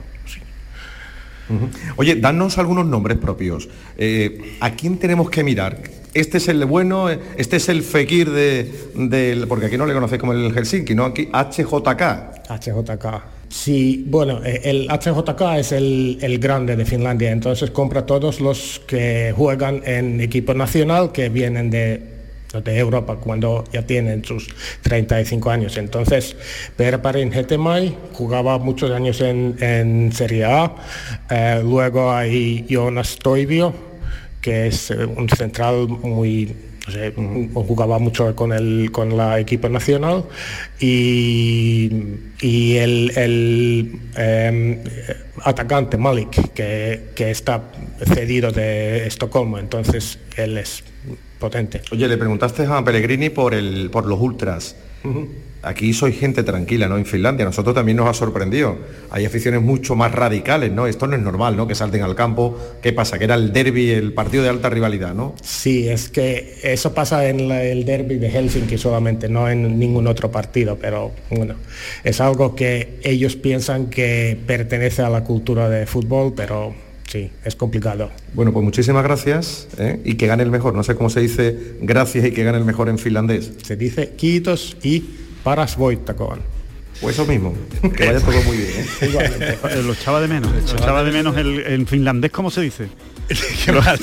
[1.96, 3.68] Oye, danos algunos nombres propios.
[3.96, 5.80] Eh, ¿A quién tenemos que mirar?
[6.14, 9.44] Este es el bueno, este es el Fekir de.
[9.48, 11.04] Porque aquí no le conocéis como el Helsinki, ¿no?
[11.04, 12.48] Aquí HJK.
[12.48, 13.06] HJK.
[13.48, 18.80] Sí, bueno, eh, el HJK es el, el grande de Finlandia, entonces compra todos los
[18.86, 22.15] que juegan en equipo nacional que vienen de,
[22.52, 24.48] de Europa cuando ya tienen sus
[24.82, 25.76] 35 años.
[25.76, 26.36] Entonces,
[26.76, 30.74] Perparin Hetemai jugaba muchos años en, en Serie A,
[31.30, 33.74] eh, luego hay Jonas Toivio,
[34.40, 36.54] que es eh, un central muy
[36.90, 37.12] sé,
[37.54, 40.24] jugaba mucho con el con la equipo nacional.
[40.78, 41.90] Y,
[42.40, 44.78] y el, el, em,
[45.42, 47.62] atacante Malik que, que está
[48.14, 49.58] cedido de Estocolmo.
[49.58, 50.82] Entonces él es
[51.38, 54.76] potente Oye, le preguntaste a Pellegrini por, el, por los ultras.
[55.62, 56.96] Aquí soy gente tranquila, ¿no?
[56.96, 57.44] En Finlandia.
[57.44, 58.76] Nosotros también nos ha sorprendido.
[59.10, 60.86] Hay aficiones mucho más radicales, ¿no?
[60.86, 61.66] Esto no es normal, ¿no?
[61.66, 62.56] Que salten al campo.
[62.82, 63.18] ¿Qué pasa?
[63.18, 65.34] Que era el derby, el partido de alta rivalidad, ¿no?
[65.42, 70.06] Sí, es que eso pasa en la- el derby de Helsinki solamente, no en ningún
[70.06, 71.54] otro partido, pero bueno,
[72.04, 76.74] es algo que ellos piensan que pertenece a la cultura de fútbol, pero
[77.16, 78.10] sí, es complicado.
[78.34, 80.00] Bueno, pues muchísimas gracias ¿eh?
[80.04, 80.74] y que gane el mejor.
[80.74, 83.52] No sé cómo se dice gracias y que gane el mejor en finlandés.
[83.62, 85.00] Se dice kiitos y
[85.42, 86.40] paras voittakoon.
[87.00, 87.52] Pues eso mismo,
[87.94, 88.70] que vaya todo muy bien.
[88.70, 89.58] ¿eh?
[89.70, 90.50] Eh, Lo echaba de menos.
[90.50, 92.88] Lo echaba de menos el, en finlandés, ¿cómo se dice?
[93.72, 93.94] lo, echaba,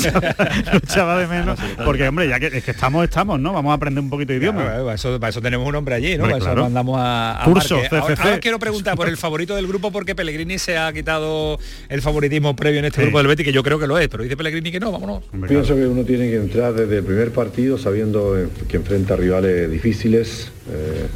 [0.72, 1.60] lo echaba de menos.
[1.86, 3.54] Porque, hombre, ya que, es que estamos, estamos, ¿no?
[3.54, 4.64] Vamos a aprender un poquito de idioma.
[4.64, 6.24] Claro, para, eso, para eso tenemos un hombre allí, ¿no?
[6.24, 6.64] Hombre, para eso claro.
[6.64, 7.78] mandamos a, a Curso.
[7.78, 11.58] Ahora, ahora os quiero preguntar por el favorito del grupo porque Pellegrini se ha quitado
[11.90, 13.04] el favoritismo previo en este Sí.
[13.04, 15.24] grupo del Betis, que yo creo que lo es, pero dice Pellegrini que no, vámonos.
[15.48, 19.70] Pienso que uno tiene que entrar desde el primer partido sabiendo eh, que enfrenta rivales
[19.72, 20.52] difíciles.
[20.72, 21.08] eh,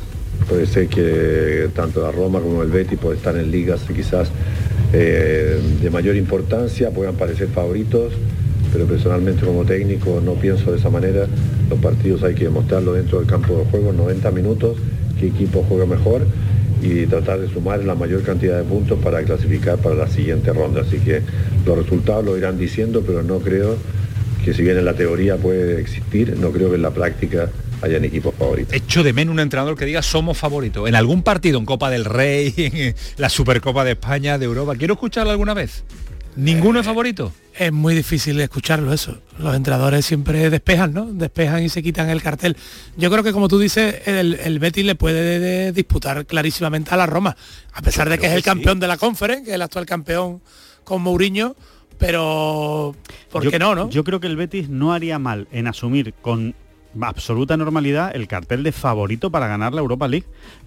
[0.48, 4.30] puede ser que tanto la Roma como el Betis pueden estar en ligas quizás
[4.94, 8.14] eh, de mayor importancia, puedan parecer favoritos,
[8.72, 11.28] pero personalmente como técnico no pienso de esa manera.
[11.70, 14.78] Los partidos hay que demostrarlo dentro del campo de juego, 90 minutos,
[15.20, 16.22] qué equipo juega mejor
[16.82, 20.82] y tratar de sumar la mayor cantidad de puntos para clasificar para la siguiente ronda.
[20.82, 21.22] Así que
[21.66, 23.76] los resultados lo irán diciendo, pero no creo
[24.46, 27.50] que si bien en la teoría puede existir, no creo que en la práctica
[27.82, 28.74] hayan equipos favoritos.
[28.74, 30.88] Echo de menos un entrenador que diga somos favoritos.
[30.88, 34.76] En algún partido, en Copa del Rey, en la Supercopa de España, de Europa.
[34.76, 35.84] ¿Quiero escucharlo alguna vez?
[36.36, 37.32] ¿Ninguno es favorito?
[37.58, 39.18] Es muy difícil escucharlo eso.
[39.40, 41.06] Los entrenadores siempre despejan, ¿no?
[41.12, 42.56] Despejan y se quitan el cartel.
[42.96, 46.98] Yo creo que como tú dices, el, el Betis le puede de- disputar clarísimamente a
[46.98, 47.36] la Roma,
[47.74, 50.42] a pesar de que es el campeón de la Conference, que es el actual campeón
[50.84, 51.56] con Mourinho,
[51.98, 52.96] pero
[53.32, 53.90] ¿por Yo- qué no, no?
[53.90, 56.54] Yo creo que el Betis no haría mal en asumir con
[57.04, 60.26] absoluta normalidad el cartel de favorito para ganar la Europa League.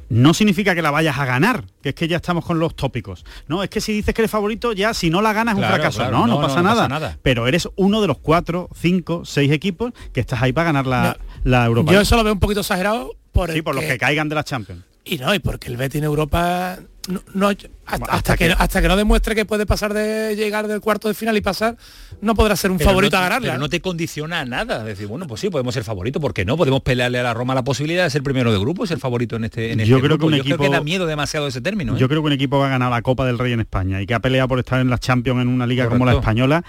[0.08, 3.24] No significa que la vayas a ganar, que es que ya estamos con los tópicos.
[3.46, 5.68] No, es que si dices que eres favorito, ya si no la ganas es un
[5.68, 5.98] fracaso.
[5.98, 6.82] claro, no, no, no, pasa, no, no nada.
[6.82, 7.18] pasa nada.
[7.22, 11.16] Pero eres uno de los cuatro, cinco, seis equipos que estás ahí para ganar la,
[11.44, 12.02] la Europa Yo League.
[12.02, 14.42] eso lo veo un poquito exagerado por, Sí, el por los que caigan de la
[14.42, 14.82] Champions.
[15.10, 18.54] Y no, y porque el Betis en Europa no, no- hasta, hasta hasta que, que-
[18.56, 21.76] hasta que no demuestre que puede pasar de llegar del cuarto de final y pasar,
[22.20, 23.48] no podrá ser un favorito no- a ganarla.
[23.48, 24.84] Pero no te condiciona a nada.
[24.84, 26.56] Decir, bueno, pues sí, podemos ser favorito, ¿por qué no?
[26.56, 29.34] Podemos pelearle a la Roma la posibilidad de ser primero de grupo y ser favorito
[29.34, 30.26] en este, en este Yo creo que grupo.
[30.28, 31.96] un Yo creo equipo- que da miedo demasiado ese término.
[31.96, 31.98] ¿eh?
[31.98, 34.06] Yo creo que un equipo va a ganar la Copa del Rey en España y
[34.06, 36.62] que ha peleado por estar en la Champions en una liga como la española,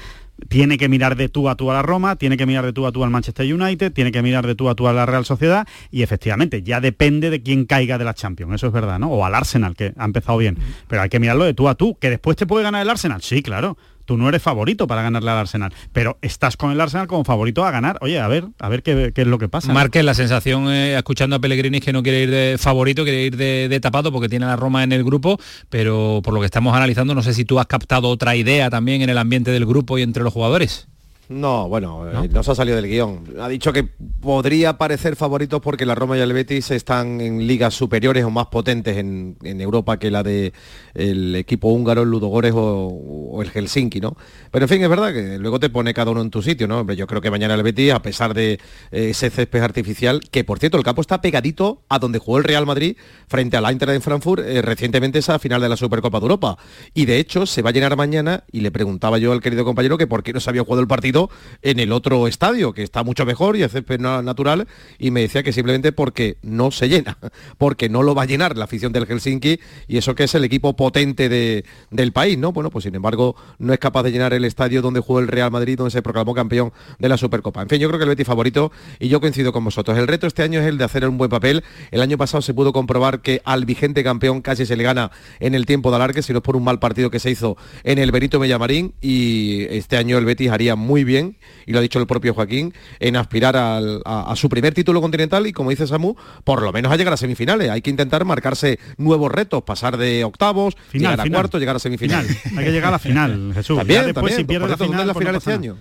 [0.48, 2.86] tiene que mirar de tú a tú a la Roma, tiene que mirar de tú
[2.86, 5.26] a tú al Manchester United, tiene que mirar de tú a tú a la Real
[5.26, 9.10] Sociedad y efectivamente ya depende de quién caiga de la Champions, eso es verdad, ¿no?
[9.10, 10.58] O al Arsenal, que ha empezado bien.
[10.88, 13.22] Pero hay que mirarlo de tú a tú, que después te puede ganar el Arsenal,
[13.22, 13.78] sí, claro,
[14.12, 17.64] tú no eres favorito para ganarle al Arsenal, pero estás con el Arsenal como favorito
[17.64, 17.98] a ganar.
[18.02, 19.72] Oye, a ver, a ver qué, es lo que pasa.
[19.72, 23.24] Marque la sensación, eh, escuchando a Pellegrini, es que no quiere ir de favorito, quiere
[23.24, 25.40] ir de, de, tapado porque tiene a la Roma en el grupo,
[25.70, 29.02] pero por lo que estamos analizando, no sé si tú has captado otra idea también
[29.02, 30.90] en el ambiente del grupo y entre los jugadores.
[31.32, 32.24] No, bueno, ¿No?
[32.26, 32.44] Eh, ¿No?
[32.44, 33.24] se ha salido del guion.
[33.40, 37.74] Ha dicho que podría parecer favoritos porque la Roma y el Betis están en ligas
[37.74, 40.52] superiores o más potentes en, en Europa que la de
[40.94, 42.88] el equipo húngaro, el Ludogores o,
[43.32, 44.18] o, el Helsinki, ¿no?
[44.52, 46.86] Pero en fin, es verdad que luego te pone cada uno en tu sitio, ¿no?
[46.92, 48.60] Yo creo que mañana el Betis, a pesar de
[48.92, 52.44] eh, ese césped artificial, que por cierto el campo está pegadito a donde jugó el
[52.44, 52.98] Real Madrid
[53.30, 56.58] frente al Inter de Frankfurt eh, recientemente esa final de la Supercopa de Europa.
[56.94, 59.98] Y de hecho se va a llenar mañana y le preguntaba yo al querido compañero
[59.98, 61.21] que por qué no se había jugado el partido
[61.62, 64.68] en el otro estadio, que está mucho mejor y es césped natural,
[64.98, 67.18] y me decía que simplemente porque no se llena,
[67.58, 70.44] porque no lo va a llenar la afición del Helsinki y eso que es el
[70.44, 72.52] equipo potente de, del país, ¿no?
[72.52, 75.52] Bueno, pues sin embargo no es capaz de llenar el estadio donde jugó el Real
[75.52, 77.62] Madrid, donde se proclamó campeón de la Supercopa.
[77.62, 79.98] En fin, yo creo que el Betis favorito y yo coincido con vosotros.
[79.98, 81.64] El reto este año es el de hacer un buen papel.
[81.92, 85.56] El año pasado se pudo comprobar que al vigente campeón casi se le gana en
[85.56, 88.00] el tiempo de alargue, si no es por un mal partido que se hizo en
[88.00, 92.00] el Benito Mellamarín y este año el Betis haría muy bien y lo ha dicho
[92.00, 95.86] el propio Joaquín, en aspirar al, a, a, su primer título continental y, como dice
[95.88, 97.70] Samu, por lo menos a llegar a semifinales.
[97.70, 101.38] Hay que intentar marcarse nuevos retos, pasar de octavos, final, llegar a final.
[101.42, 102.26] cuarto, llegar a semifinal.
[102.26, 102.58] Final.
[102.60, 103.78] Hay que llegar a la final, Jesús.
[103.78, 104.38] También, ya después, también.
[104.38, 105.78] si pierde la final, ¿Dónde es la final no este año?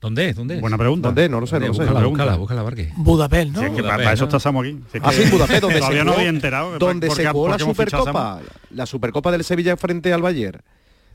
[0.00, 0.36] ¿Dónde es?
[0.36, 0.60] ¿Dónde es?
[0.60, 1.08] Buena pregunta.
[1.08, 1.28] ¿Dónde?
[1.28, 1.80] No lo sé, no lo sé.
[1.80, 2.92] Búscala, La búscala, búscala, Barque.
[2.96, 3.58] Budapest, ¿no?
[3.60, 4.36] Sí, es que para, Budapest, para eso ¿no?
[4.36, 4.78] estamos aquí.
[4.92, 6.78] Si es Ah, que sí, Budapest, donde todavía se no jugó, había enterado.
[6.78, 8.40] donde porque- se jugó la Supercopa,
[8.70, 10.60] la Supercopa del Sevilla frente al Bayern.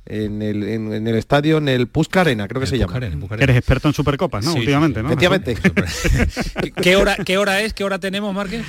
[0.06, 2.99] En el, en, en el estadio, en el Pusca Arena, creo que se llama.
[3.16, 3.43] Buscaré.
[3.43, 4.51] Eres experto en Supercopas, ¿no?
[4.51, 5.04] Sí, Últimamente, sí.
[5.04, 5.10] ¿no?
[5.10, 5.58] Efectivamente.
[6.82, 7.74] ¿Qué hora, ¿Qué hora es?
[7.74, 8.66] ¿Qué hora tenemos, Márquez?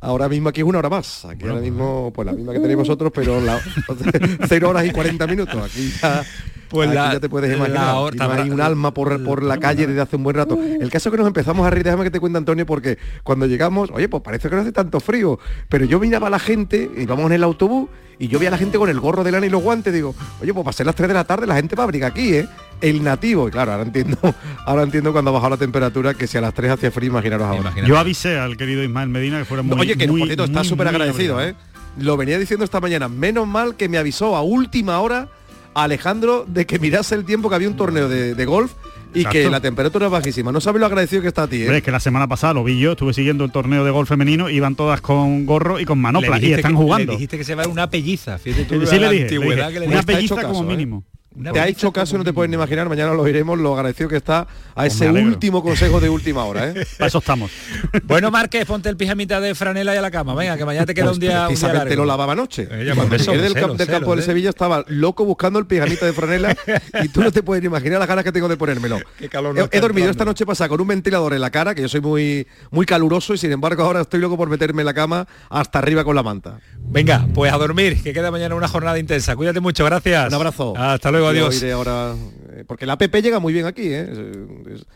[0.00, 1.24] Ahora mismo aquí es una hora más.
[1.24, 3.60] Aquí ahora mismo, pues la misma que tenéis vosotros, pero la,
[4.48, 5.56] 0 horas y 40 minutos.
[5.64, 6.24] Aquí ya,
[6.68, 7.94] Pues aquí la- ya te puedes la imaginar.
[8.16, 10.58] no hay un alma por, por la calle desde hace un buen rato.
[10.80, 13.46] El caso es que nos empezamos a reír, déjame que te cuente Antonio, porque cuando
[13.46, 15.38] llegamos, oye, pues parece que no hace tanto frío.
[15.68, 17.88] Pero yo miraba a la gente, íbamos en el autobús,
[18.20, 20.14] y yo vi a la gente con el gorro de lana y los guantes, digo,
[20.42, 22.34] oye, pues para ser las 3 de la tarde la gente va a abrigar aquí,
[22.34, 22.48] ¿eh?
[22.80, 23.46] El nativo.
[23.48, 24.18] Y claro, ahora entiendo,
[24.66, 27.46] ahora entiendo cuando ha bajado la temperatura que si a las 3 hacía frío, imaginaros
[27.46, 27.60] ahora.
[27.60, 27.88] Imagínate.
[27.88, 30.58] Yo avisé al querido Ismael Medina que fuera muy Oye, que muy, por cierto está
[30.60, 31.40] muy, súper muy agradecido.
[31.40, 31.54] ¿eh?
[31.98, 33.08] Lo venía diciendo esta mañana.
[33.08, 35.28] Menos mal que me avisó a última hora
[35.82, 38.72] Alejandro de que mirase el tiempo que había un torneo de, de golf
[39.14, 39.38] y Exacto.
[39.38, 40.52] que la temperatura es bajísima.
[40.52, 41.78] No sabe lo agradecido que está a ti, Hombre, ¿eh?
[41.78, 44.50] es que la semana pasada lo vi yo, estuve siguiendo el torneo de golf femenino,
[44.50, 47.12] iban todas con gorro y con manopla Le y están que- jugando.
[47.12, 48.38] Le dijiste que se va a una pelliza.
[48.38, 50.64] Fíjate tú Sí, la le dije, le antigüedad dije, que le una pelliza como caso,
[50.64, 50.66] ¿eh?
[51.38, 54.16] Una Te ha hecho caso no te pueden imaginar, mañana lo oiremos, lo agradecido que
[54.16, 55.30] está a Pues ese me alegro.
[55.30, 56.74] último consejo de última hora, ¿eh?
[56.98, 57.50] Para eso estamos.
[58.04, 60.34] Bueno, Márquez, ponte el pijamita de franela y a la cama.
[60.34, 62.02] Venga, que mañana te queda Pues un día, un día precisamente largo.
[62.02, 62.68] lo lavaba anoche.
[62.70, 64.26] Eh, ya, Cuando eso, llegué del, del campo del sé.
[64.30, 66.56] Sevilla estaba loco buscando el pijamita de franela
[67.02, 68.98] y tú no te puedes ni imaginar las ganas que tengo de ponérmelo.
[69.18, 70.10] Qué calor nos he, he dormido entrando.
[70.10, 73.34] esta noche pasada con un ventilador en la cara, que yo soy muy, muy caluroso
[73.34, 76.22] y sin embargo ahora estoy loco por meterme en la cama hasta arriba con la
[76.22, 76.58] manta.
[76.78, 79.36] Venga, pues a dormir, que queda mañana una jornada intensa.
[79.36, 80.28] Cuídate mucho, gracias.
[80.28, 80.74] Un abrazo.
[80.76, 81.62] Hasta luego, Yo adiós.
[81.62, 82.14] iré ahora,
[82.52, 84.08] eh, porque la app llega muy bien aquí, ¿eh?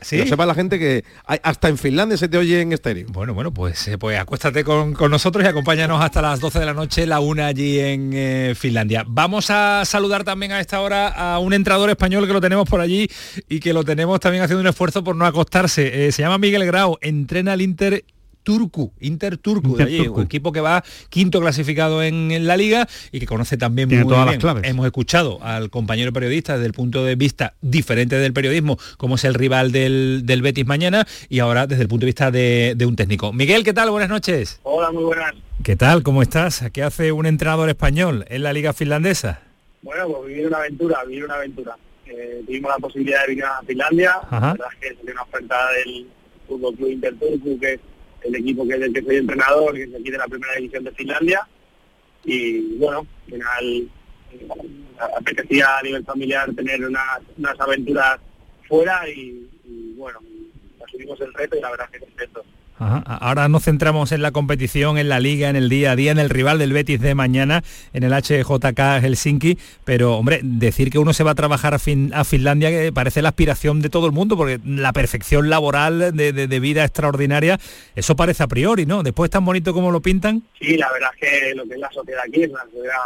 [0.00, 0.16] ¿Sí?
[0.16, 3.06] Que lo sepa la gente que hay- hasta en Finlandia se te oye en estéreo.
[3.10, 6.66] Bueno, bueno, pues, eh, pues acuéstate con, con nosotros y acompáñanos hasta las 12 de
[6.66, 9.04] la noche, la una allí en eh, Finlandia.
[9.06, 12.80] Vamos a saludar también a esta hora a un entrador español que lo tenemos por
[12.80, 13.08] allí
[13.48, 16.06] y que lo tenemos también haciendo un esfuerzo por no acostarse.
[16.06, 18.04] Eh, se llama Miguel Grau, entrena al Inter
[18.42, 20.20] Turku, Inter Turku, de Inter allí, Turku.
[20.20, 24.04] un equipo que va quinto clasificado en, en la liga y que conoce también Tiene
[24.04, 24.34] muy todas bien.
[24.36, 24.70] las claves.
[24.70, 29.24] Hemos escuchado al compañero periodista desde el punto de vista diferente del periodismo, como es
[29.24, 32.86] el rival del, del Betis mañana, y ahora desde el punto de vista de, de
[32.86, 33.32] un técnico.
[33.32, 33.90] Miguel, ¿qué tal?
[33.90, 34.60] Buenas noches.
[34.64, 35.34] Hola, muy buenas.
[35.62, 36.02] ¿Qué tal?
[36.02, 36.64] ¿Cómo estás?
[36.72, 39.40] ¿Qué hace un entrenador español en la liga finlandesa?
[39.82, 41.76] Bueno, pues vivir una aventura, vivir una aventura.
[42.06, 44.40] Eh, tuvimos la posibilidad de venir a Finlandia, Ajá.
[44.40, 46.06] la verdad es que salió una oferta del
[46.48, 47.80] Fútbol Club Interturku, que es
[48.24, 50.92] el equipo que del que soy entrenador, que es aquí de la primera división de
[50.92, 51.48] Finlandia,
[52.24, 53.88] y bueno, al final
[54.32, 54.48] eh,
[55.16, 58.20] apetecía a nivel familiar tener unas, unas aventuras
[58.68, 60.20] fuera y, y bueno,
[60.86, 62.46] asumimos el reto y la verdad es que contentos.
[63.06, 66.18] Ahora nos centramos en la competición, en la liga, en el día a día, en
[66.18, 67.62] el rival del Betis de mañana,
[67.92, 72.12] en el HJK Helsinki, pero hombre, decir que uno se va a trabajar a, fin-
[72.14, 76.60] a Finlandia que parece la aspiración de todo el mundo, porque la perfección laboral de
[76.60, 77.58] vida extraordinaria,
[77.94, 79.02] eso parece a priori, ¿no?
[79.02, 80.42] Después tan bonito como lo pintan.
[80.60, 82.96] Sí, la verdad es que lo que es la sociedad aquí es una sociedad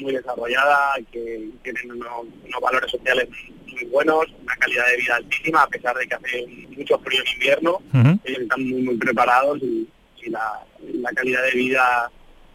[0.00, 2.08] muy desarrollada, que tiene unos,
[2.46, 3.28] unos valores sociales
[3.76, 6.46] muy buenos, una calidad de vida altísima, a pesar de que hace
[6.76, 7.82] mucho frío en invierno,
[8.24, 9.88] ellos están muy, muy preparados y,
[10.28, 12.10] la, calidad de vida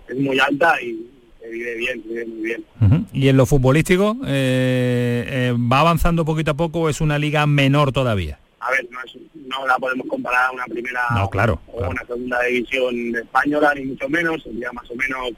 [0.09, 1.07] es muy alta y
[1.39, 2.65] se vive bien, se vive muy bien.
[3.13, 7.47] ¿Y en lo futbolístico eh, eh, va avanzando poquito a poco o es una liga
[7.47, 8.39] menor todavía?
[8.59, 8.99] A ver, no,
[9.47, 11.01] no la podemos comparar a una primera
[11.31, 15.31] claro, o una segunda división española, ni mucho menos, sería más o menos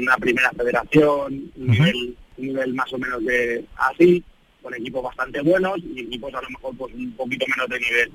[0.00, 4.24] una primera federación, un, nivel, un nivel más o menos de así,
[4.62, 8.12] con equipos bastante buenos y equipos a lo mejor pues un poquito menos de nivel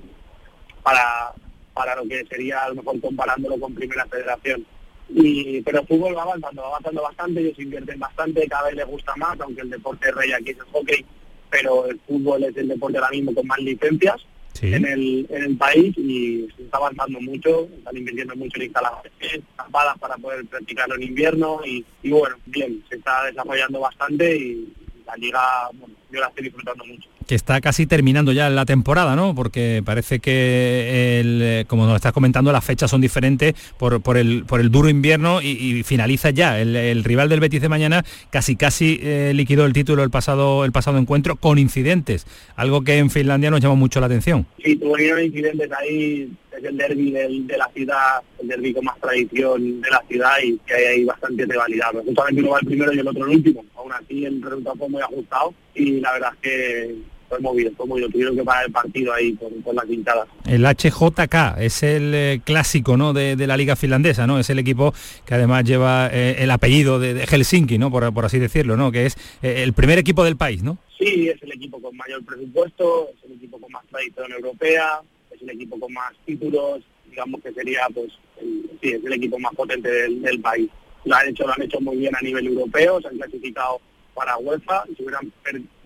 [0.83, 1.33] para,
[1.73, 4.65] para lo que sería a lo mejor comparándolo con primera federación.
[5.09, 8.87] Y, pero el fútbol va avanzando, va avanzando bastante, ellos invierten bastante, cada vez les
[8.87, 11.05] gusta más, aunque el deporte rey aquí es el hockey,
[11.49, 14.25] pero el fútbol es el deporte ahora mismo con más licencias
[14.61, 19.41] en, el, en el país y se está avanzando mucho, están invirtiendo mucho en instalaciones,
[19.55, 24.73] tapadas para poder practicarlo en invierno y, y bueno, bien, se está desarrollando bastante y
[25.05, 25.41] la liga,
[25.73, 29.33] bueno, yo la estoy disfrutando mucho que está casi terminando ya la temporada, ¿no?
[29.35, 34.45] Porque parece que, el, como nos estás comentando, las fechas son diferentes por, por, el,
[34.45, 36.59] por el duro invierno y, finaliza ya.
[36.59, 40.71] El, rival del Betis de mañana casi casi eh, liquidó el título el pasado, el
[40.71, 42.25] pasado encuentro con incidentes,
[42.55, 44.45] algo que en Finlandia nos llama mucho la atención.
[44.63, 49.81] Sí, tuvieron incidentes ahí, es el derby de la ciudad, el derby con más tradición
[49.81, 51.91] de la ciudad y que hay ahí bastante rivalidad.
[52.05, 53.65] Justamente uno va el primero y el otro el último.
[54.01, 56.95] Así el resultado fue muy ajustado y la verdad es que
[57.29, 58.09] fue movido, fue movido.
[58.09, 60.27] Tuvieron que parar el partido ahí por, la quintada.
[60.45, 63.13] El HJK es el eh, clásico ¿no?
[63.13, 64.39] De, la liga finlandesa, ¿no?
[64.39, 64.93] Es el equipo
[65.25, 67.91] que además lleva eh, el apellido de, Helsinki, ¿no?
[67.91, 68.91] Por, así decirlo, ¿no?
[68.91, 70.77] Que es eh, el primer equipo del país, ¿no?
[70.97, 74.99] Sí, es el equipo con mayor presupuesto, es el equipo con más tradición europea,
[75.31, 79.39] es el equipo con más títulos, digamos que sería, pues, el, sí, es el equipo
[79.39, 80.69] más potente del, país.
[81.05, 83.79] Lo han hecho, lo han hecho muy bien a nivel europeo, se han clasificado
[84.13, 85.31] para UEFA, si hubieran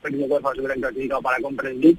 [0.02, 1.98] perdido UEFA se hubieran clasificado para Conference League,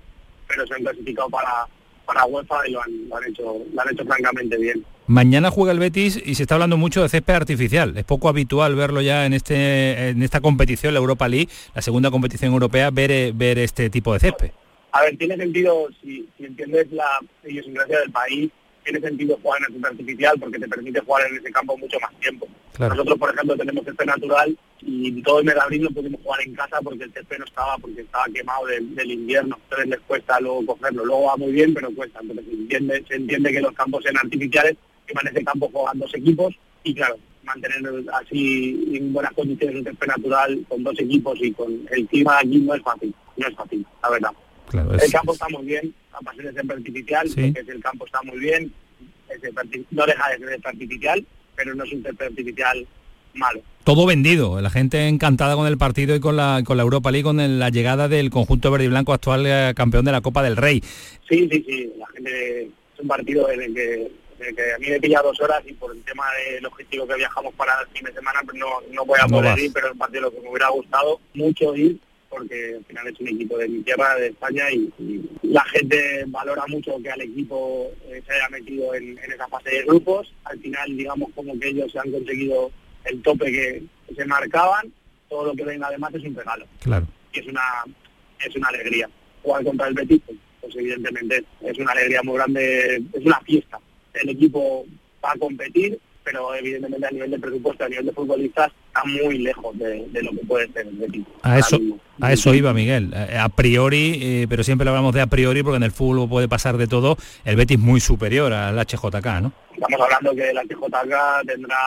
[0.49, 1.67] pero se han clasificado para,
[2.07, 4.85] para UEFA y lo han, hecho, lo han hecho francamente bien.
[5.07, 7.97] Mañana juega el Betis y se está hablando mucho de césped artificial.
[7.97, 12.11] Es poco habitual verlo ya en este en esta competición, la Europa League, la segunda
[12.11, 14.53] competición europea, ver, ver este tipo de césped.
[14.93, 18.51] A ver, tiene sentido si, si entiendes la idiosincrasia del país
[18.91, 22.13] tiene sentido jugar en el artificial porque te permite jugar en ese campo mucho más
[22.21, 22.49] tiempo.
[22.79, 26.41] Nosotros, por ejemplo, tenemos césped natural y todo el mes de abril no pudimos jugar
[26.43, 29.59] en casa porque el césped no estaba, porque estaba quemado del, invierno.
[29.65, 31.05] Entonces les cuesta luego cogerlo.
[31.05, 32.21] Luego va muy bien, pero cuesta.
[32.21, 34.77] Entonces se entiende, se entiende que los campos sean artificiales,
[35.07, 39.77] que van en ese campo juegan dos equipos y claro, mantener así en buenas condiciones
[39.77, 43.47] un césped natural con dos equipos y con el clima aquí no es fácil, no
[43.47, 44.31] es fácil, la verdad.
[44.73, 48.73] El campo está muy bien, aparte de ser artificial, porque el campo está muy bien,
[49.91, 52.87] no deja de ser artificial, pero no es un césped artificial
[53.35, 53.61] malo.
[53.85, 57.25] Todo vendido, la gente encantada con el partido y con la, con la Europa League,
[57.25, 60.57] con la llegada del conjunto verde y blanco actual eh, campeón de la Copa del
[60.57, 60.83] Rey.
[61.29, 64.11] Sí, sí, sí, la gente es un partido en el que,
[64.75, 67.81] a mí me pilla dos horas y por el tema del objetivo que viajamos para
[67.83, 70.31] el fin de semana pues no, no voy a poder ir, pero el partido lo
[70.31, 71.99] que me hubiera gustado mucho ir
[72.31, 74.91] porque al final es un equipo de mi tierra, de España, y,
[75.43, 79.83] la gente valora mucho que al equipo eh, se haya metido en, esa fase de
[79.83, 80.33] grupos.
[80.45, 82.71] Al final, digamos, como que ellos se han conseguido
[83.05, 83.83] el tope que,
[84.15, 84.93] se marcaban,
[85.29, 86.67] todo lo que venga además es un regalo.
[86.81, 87.07] Claro.
[87.33, 87.63] Y es una,
[88.45, 89.09] es una alegría.
[89.43, 93.79] Jugar contra el Betis, pues, pues evidentemente es una alegría muy grande, es una fiesta.
[94.15, 94.87] El equipo
[95.25, 99.39] va a competir, pero evidentemente a nivel de presupuesto, a nivel de futbolistas, está muy
[99.39, 101.25] lejos de, lo que puede ser el Betis.
[101.43, 101.79] A eso,
[102.21, 103.13] a eso iba Miguel.
[103.15, 106.77] A priori, eh, pero siempre hablamos de a priori porque en el fútbol puede pasar
[106.77, 107.17] de todo.
[107.45, 109.53] El Betis muy superior al HJK, ¿no?
[109.73, 111.79] Estamos hablando que el HJK tendrá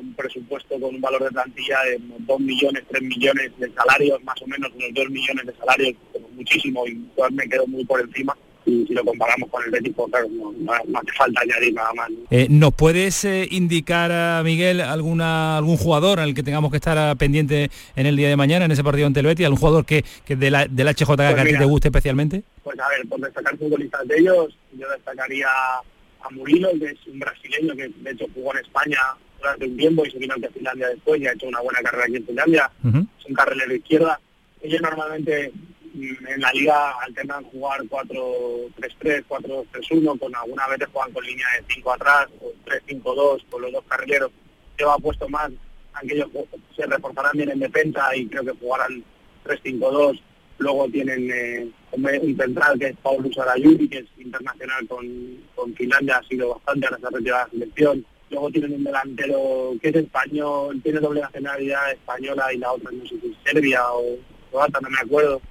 [0.00, 4.40] un presupuesto con un valor de plantilla de 2 millones, 3 millones de salarios, más
[4.40, 5.94] o menos unos 2 millones de salarios,
[6.34, 6.98] muchísimo, y
[7.32, 8.34] me quedo muy por encima
[8.64, 12.10] si lo comparamos con el Betis, pues no, hace falta añadir nada más.
[12.30, 17.16] Eh, ¿Nos puedes eh, indicar, a Miguel, alguna algún jugador al que tengamos que estar
[17.16, 19.46] pendiente en el día de mañana, en ese partido ante el Betis?
[19.46, 22.42] ¿Algún jugador que, que de la, del HJ pues que a ti te guste especialmente?
[22.62, 27.18] Pues a ver, por destacar futbolistas de ellos, yo destacaría a Murilo, que es un
[27.18, 28.98] brasileño que de hecho jugó en España
[29.38, 32.04] durante un tiempo y se vino ante Finlandia después y ha hecho una buena carrera
[32.04, 32.70] aquí en Finlandia.
[32.84, 34.20] Es un carrilero izquierda.
[34.62, 35.52] Ellos normalmente
[35.94, 41.92] en la liga alternan jugar 4-3-3, 4-3-1, con algunas veces juegan con línea de 5
[41.92, 44.30] atrás, o 3-5-2, con los dos carrileros.
[44.78, 45.50] Yo ha puesto más,
[45.94, 46.28] aquellos
[46.74, 49.04] se reforzarán bien en defensa y creo que jugarán
[49.44, 50.20] 3-5-2.
[50.58, 55.06] Luego tienen eh, un central que es Paul Sarayuri, que es internacional con,
[55.54, 58.06] con Finlandia, ha sido bastante, a la retirada de la selección.
[58.30, 63.02] Luego tienen un delantero que es español, tiene doble nacionalidad española y la otra no
[63.04, 64.16] sé si es Serbia o
[64.50, 65.42] croata, no me acuerdo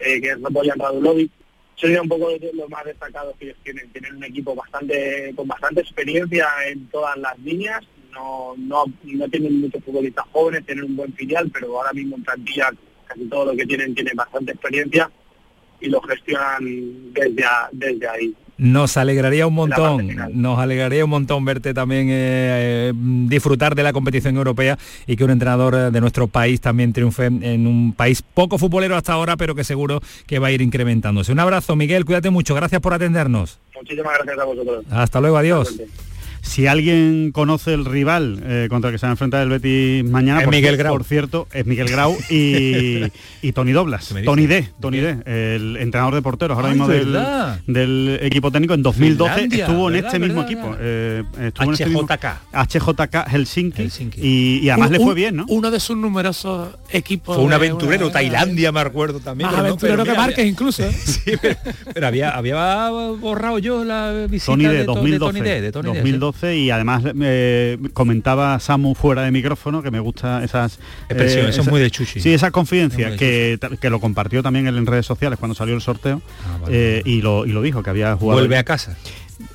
[0.00, 1.30] eh, que es Boyan Radulovic,
[1.76, 3.90] sería un poco lo más destacado que ellos tienen.
[3.90, 7.80] Tienen un equipo bastante con bastante experiencia en todas las líneas.
[8.12, 12.24] No, no, no tienen muchos futbolistas jóvenes, tienen un buen filial, pero ahora mismo en
[12.24, 12.70] plantilla
[13.06, 15.10] casi todo lo que tienen tiene bastante experiencia
[15.80, 18.34] y lo gestionan desde, desde ahí.
[18.60, 23.94] Nos alegraría un montón, nos alegraría un montón verte también eh, eh, disfrutar de la
[23.94, 28.20] competición europea y que un entrenador eh, de nuestro país también triunfe en un país
[28.20, 31.32] poco futbolero hasta ahora, pero que seguro que va a ir incrementándose.
[31.32, 33.58] Un abrazo, Miguel, cuídate mucho, gracias por atendernos.
[33.74, 34.84] Muchísimas gracias a vosotros.
[34.90, 35.80] Hasta luego, adiós.
[36.42, 40.04] Si alguien conoce el rival eh, contra el que se va a enfrentar el Betis
[40.04, 40.94] mañana, por, Miguel Grau.
[40.94, 43.04] por cierto, es Miguel Grau y,
[43.42, 44.14] y Tony Doblas.
[44.24, 48.74] Tony D, Tony D, el entrenador de porteros ahora mismo del, equipo técnico.
[48.74, 50.74] En 2012 este eh, estuvo en este mismo equipo.
[50.76, 52.24] Estuvo HJK.
[52.52, 53.82] En este HJK Helsinki.
[53.82, 54.20] Helsinki.
[54.22, 55.44] Y, además le fue bien, ¿no?
[55.48, 57.36] Uno de sus numerosos equipos.
[57.36, 58.10] Fue un aventurero.
[58.10, 59.46] Tailandia me acuerdo también.
[59.46, 60.84] Más pero aventurero no, pero que Márquez incluso.
[60.84, 60.92] ¿eh?
[61.04, 61.32] sí,
[61.92, 64.86] pero, había, había borrado yo la visita Tony de, de, de
[65.18, 65.60] Tony D.
[65.60, 65.92] De Tony
[66.32, 70.78] 12 y además eh, comentaba Samu fuera de micrófono que me gusta esas
[71.08, 72.20] expresiones, eh, esa, muy de chuchi.
[72.20, 76.22] Sí, esa confidencia que, que, lo compartió también en redes sociales cuando salió el sorteo
[76.44, 76.98] ah, vale.
[76.98, 78.38] eh, y, lo, y lo dijo, que había jugado.
[78.40, 78.96] Vuelve a casa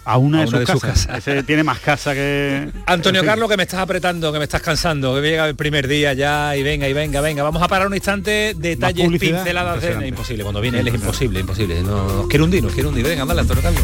[0.04, 1.18] a una, a de, una sus de, sus casas.
[1.18, 2.70] Ese tiene más casa que...
[2.86, 3.32] Antonio en fin.
[3.32, 6.56] Carlos, que me estás apretando, que me estás cansando, que llega el primer día ya
[6.56, 7.44] y venga, y venga, venga.
[7.44, 10.08] Vamos a parar un instante, detalles, pinceladas de...
[10.08, 11.82] Imposible, cuando viene él es imposible, imposible.
[11.82, 13.06] No, quiero hundir, os quiero hundir.
[13.06, 13.84] Venga, dale, Antonio Carlos.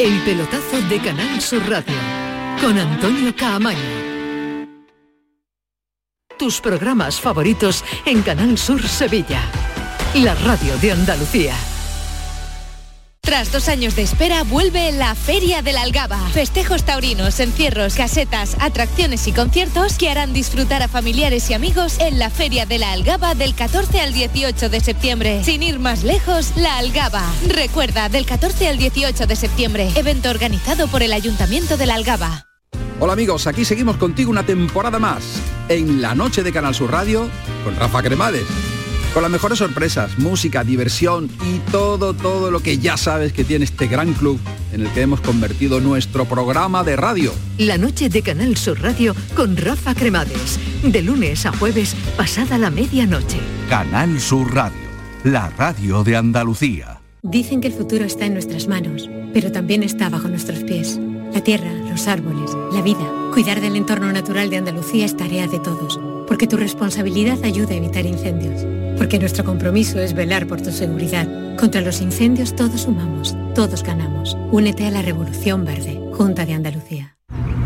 [0.00, 1.92] El pelotazo de Canal Sur Radio
[2.58, 3.78] con Antonio Caamaño.
[6.38, 9.42] Tus programas favoritos en Canal Sur Sevilla.
[10.14, 11.54] La radio de Andalucía.
[13.30, 16.18] Tras dos años de espera, vuelve la Feria de la Algaba.
[16.30, 22.18] Festejos taurinos, encierros, casetas, atracciones y conciertos que harán disfrutar a familiares y amigos en
[22.18, 25.44] la Feria de la Algaba del 14 al 18 de septiembre.
[25.44, 27.22] Sin ir más lejos, la Algaba.
[27.46, 32.48] Recuerda, del 14 al 18 de septiembre, evento organizado por el Ayuntamiento de la Algaba.
[32.98, 35.22] Hola amigos, aquí seguimos contigo una temporada más
[35.68, 37.30] en la noche de Canal Sur Radio
[37.62, 38.69] con Rafa Cremades.
[39.12, 43.64] Con las mejores sorpresas, música, diversión y todo, todo lo que ya sabes que tiene
[43.64, 44.38] este gran club
[44.72, 47.32] en el que hemos convertido nuestro programa de radio.
[47.58, 50.60] La noche de Canal Sur Radio con Rafa Cremades.
[50.84, 53.38] De lunes a jueves, pasada la medianoche.
[53.68, 54.78] Canal Sur Radio,
[55.24, 57.00] la radio de Andalucía.
[57.22, 61.00] Dicen que el futuro está en nuestras manos, pero también está bajo nuestros pies.
[61.34, 63.06] La tierra, los árboles, la vida.
[63.32, 66.00] Cuidar del entorno natural de Andalucía es tarea de todos,
[66.30, 68.64] porque tu responsabilidad ayuda a evitar incendios,
[68.96, 71.26] porque nuestro compromiso es velar por tu seguridad.
[71.56, 74.38] Contra los incendios todos sumamos, todos ganamos.
[74.52, 77.19] Únete a la Revolución Verde, Junta de Andalucía.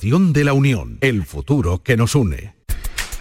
[0.00, 2.54] de la Unión, el futuro que nos une.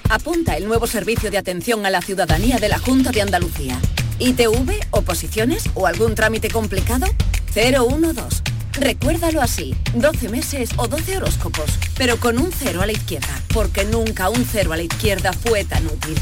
[0.09, 3.77] Apunta el nuevo servicio de atención a la ciudadanía de la Junta de Andalucía.
[4.19, 7.07] ¿ITV, oposiciones o algún trámite complicado?
[7.53, 8.41] 012.
[8.73, 13.83] Recuérdalo así, 12 meses o 12 horóscopos, pero con un cero a la izquierda, porque
[13.83, 16.15] nunca un cero a la izquierda fue tan útil.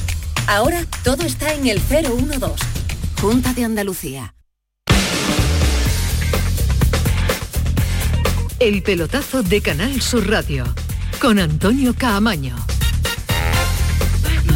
[0.48, 2.66] Ahora todo está en el 012.
[3.22, 4.34] Junta de Andalucía.
[8.60, 10.66] El pelotazo de Canal Sur Radio
[11.22, 12.56] con Antonio Caamaño.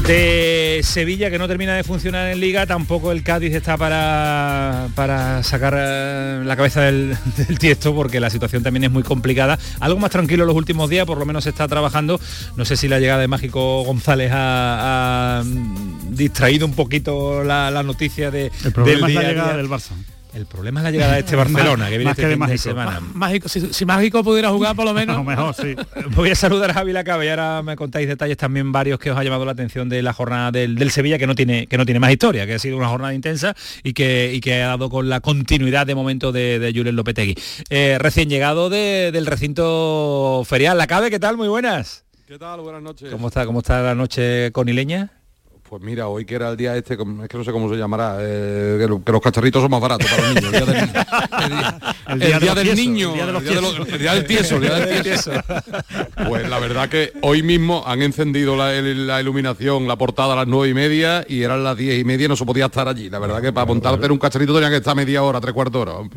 [0.05, 5.41] De Sevilla que no termina de funcionar en Liga, tampoco el Cádiz está para, para
[5.43, 9.57] sacar eh, la cabeza del, del tiesto porque la situación también es muy complicada.
[9.79, 12.19] Algo más tranquilo los últimos días, por lo menos se está trabajando.
[12.57, 17.71] No sé si la llegada de Mágico González ha, ha, mm, distraído un poquito la,
[17.71, 19.57] la noticia de, El problema del es la llegada día.
[19.57, 19.91] del Barça.
[20.33, 22.39] El problema es la llegada de este Barcelona, que viene Más este que de fin
[22.41, 22.63] de Mágico.
[22.69, 22.99] semana.
[23.13, 25.13] Mágico, si, si Mágico pudiera jugar por lo menos.
[25.15, 25.75] A lo mejor, sí.
[26.15, 29.17] Voy a saludar a Javi Lacabe y ahora me contáis detalles también varios que os
[29.17, 31.85] ha llamado la atención de la jornada del, del Sevilla que no tiene que no
[31.85, 34.89] tiene más historia, que ha sido una jornada intensa y que, y que ha dado
[34.89, 37.35] con la continuidad de momento de, de Julen Lopetegui.
[37.69, 40.77] Eh, recién llegado de- del recinto ferial.
[40.79, 41.37] Lacabe, ¿qué tal?
[41.37, 42.05] Muy buenas.
[42.27, 42.61] ¿Qué tal?
[42.61, 43.11] Buenas noches.
[43.11, 45.11] ¿Cómo está, cómo está la noche conileña?
[45.73, 48.17] Pues mira, hoy que era el día este, es que no sé cómo se llamará,
[48.19, 50.53] eh, que, lo- que los cacharritos son más baratos para los niños.
[52.09, 55.31] El día del, niño, el día del tieso, el día del tieso.
[56.27, 60.35] Pues la verdad que hoy mismo han encendido la, el- la iluminación, la portada a
[60.35, 62.87] las nueve y media y eran las diez y media y no se podía estar
[62.87, 63.09] allí.
[63.09, 65.83] La verdad que para montarte en un cacharrito tenía que estar media hora, tres cuartos
[65.85, 66.07] de hora.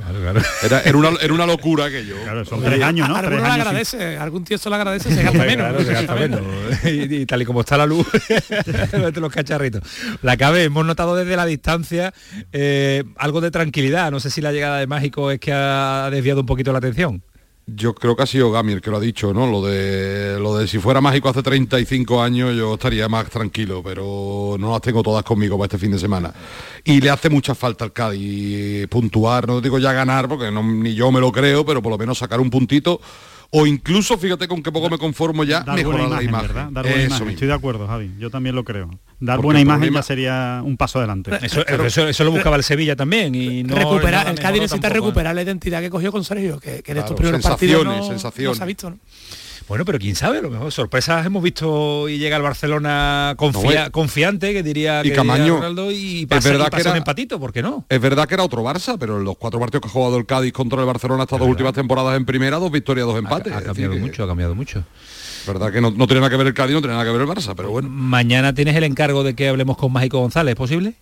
[0.64, 2.16] Era, era una, era una locura aquello.
[2.44, 3.16] son tres años, ¿no?
[3.16, 5.56] Alguno sin- agradece, algún tieso le agradece, se gasta menos.
[5.70, 6.40] Claro, se gasta menos.
[6.84, 8.06] y, y tal y como está la luz,
[9.16, 9.82] los cacharritos.
[10.22, 12.12] La cabe, hemos notado desde la distancia
[12.52, 14.10] eh, algo de tranquilidad.
[14.10, 17.22] No sé si la llegada de Mágico es que ha desviado un poquito la atención.
[17.68, 19.48] Yo creo que ha sido Gami el que lo ha dicho, ¿no?
[19.48, 24.54] Lo de lo de si fuera mágico hace 35 años yo estaría más tranquilo, pero
[24.56, 26.32] no las tengo todas conmigo para este fin de semana.
[26.84, 30.94] Y le hace mucha falta al Cádiz puntuar, no digo ya ganar, porque no, ni
[30.94, 33.00] yo me lo creo, pero por lo menos sacar un puntito.
[33.50, 36.48] O incluso, fíjate con qué poco me conformo ya, Dar mejorar buena la imagen, imagen.
[36.48, 36.68] ¿verdad?
[36.72, 37.28] Dar buena Eso imagen.
[37.30, 38.10] Estoy de acuerdo, Javi.
[38.18, 38.90] Yo también lo creo.
[39.20, 41.30] Dar Porque buena imagen problema- ya sería un paso adelante.
[41.42, 43.34] Eso, eso- eso lo buscaba el Sevilla también.
[43.34, 45.10] Y no, recuperar, el la Cádiz necesita tampoco, ¿eh?
[45.10, 48.02] recuperar la identidad que cogió con Sergio, que, que en estos primeros partidos no, sensaciones,
[48.02, 48.56] no sensaciones.
[48.58, 48.90] se ha visto.
[48.90, 48.98] ¿no?
[49.68, 53.86] Bueno, pero quién sabe, a lo mejor sorpresas hemos visto y llega el Barcelona confia-
[53.86, 56.88] No, confiante, que diría, y que Camaño, Ronaldo, y es pasa, verdad y pasa que
[56.88, 57.84] un era- empatito, ¿por qué no?
[57.88, 60.26] Es verdad que era otro Barça, pero en los cuatro partidos que ha jugado el
[60.26, 63.52] Cádiz contra el Barcelona estas dos últimas temporadas en primera, dos victorias, dos empates.
[63.52, 64.84] Ha Es cambiado que- mucho, ha cambiado mucho.
[65.48, 67.22] verdad que no, no tiene nada que ver el Cádiz, no tiene nada que ver
[67.22, 67.88] el Barça, pero bueno.
[67.88, 70.94] Mañana tienes el encargo de que hablemos con Mágico González, ¿es posible?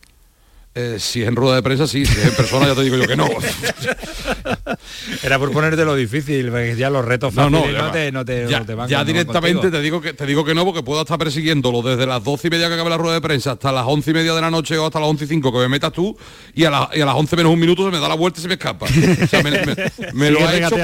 [0.77, 2.97] Eh, si es en rueda de prensa, sí, si es en persona ya te digo
[2.97, 3.29] yo que no.
[5.23, 8.25] Era por ponerte lo difícil, porque ya los retos No, fáciles no, no, te, no
[8.25, 10.83] te, ya, no te van ya directamente te digo que te digo que no porque
[10.83, 13.71] puedo estar persiguiéndolo desde las 12 y media que acabe la rueda de prensa hasta
[13.73, 15.69] las 11 y media de la noche o hasta las 11 y 5 que me
[15.69, 16.17] metas tú
[16.55, 18.41] y a, la- y a las 11 menos un minuto se me da la vuelta
[18.41, 18.87] y se me escapa.
[18.87, 19.77] O sea, me, me-
[20.13, 20.77] me lo ha hecho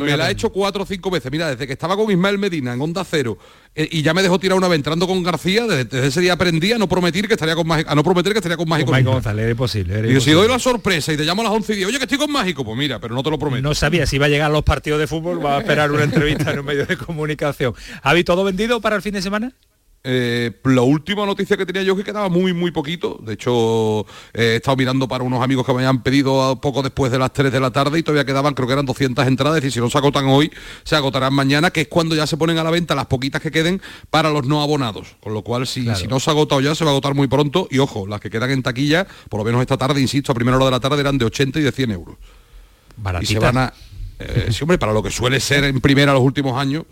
[0.00, 1.30] me la ha hecho cuatro o cinco veces.
[1.32, 3.38] Mira, desde que estaba con Ismael Medina en Onda Cero
[3.76, 6.72] y ya me dejó tirar una vez entrando con García, desde, desde ese día aprendí
[6.72, 8.92] a no prometer que estaría con Mágico, a no prometer que estaría con Mágico.
[8.92, 9.02] Con.
[9.02, 9.98] González, era imposible.
[9.98, 11.88] era Y yo, si doy la sorpresa y te llamo a las 11 y digo,
[11.88, 13.62] oye, que estoy con Mágico, pues mira, pero no te lo prometo.
[13.62, 16.04] No sabía si iba a llegar a los partidos de fútbol, va a esperar una
[16.04, 17.74] entrevista en un medio de comunicación.
[18.02, 19.52] ¿Habéis todo vendido para el fin de semana?
[20.06, 23.18] Eh, la última noticia que tenía yo es que quedaba muy muy poquito.
[23.22, 24.00] De hecho,
[24.34, 27.18] eh, he estado mirando para unos amigos que me habían pedido a poco después de
[27.18, 29.56] las 3 de la tarde y todavía quedaban, creo que eran 200 entradas.
[29.56, 30.52] Es decir, si no se agotan hoy,
[30.84, 33.50] se agotarán mañana, que es cuando ya se ponen a la venta las poquitas que
[33.50, 33.80] queden
[34.10, 35.16] para los no abonados.
[35.22, 37.26] Con lo cual, si, si no se ha agotado ya, se va a agotar muy
[37.26, 37.66] pronto.
[37.70, 40.58] Y ojo, las que quedan en taquilla, por lo menos esta tarde, insisto, a primera
[40.58, 42.16] hora de la tarde eran de 80 y de 100 euros.
[43.22, 43.72] Y se van a...
[44.18, 46.84] eh, sí, hombre, para lo que suele ser en primera los últimos años.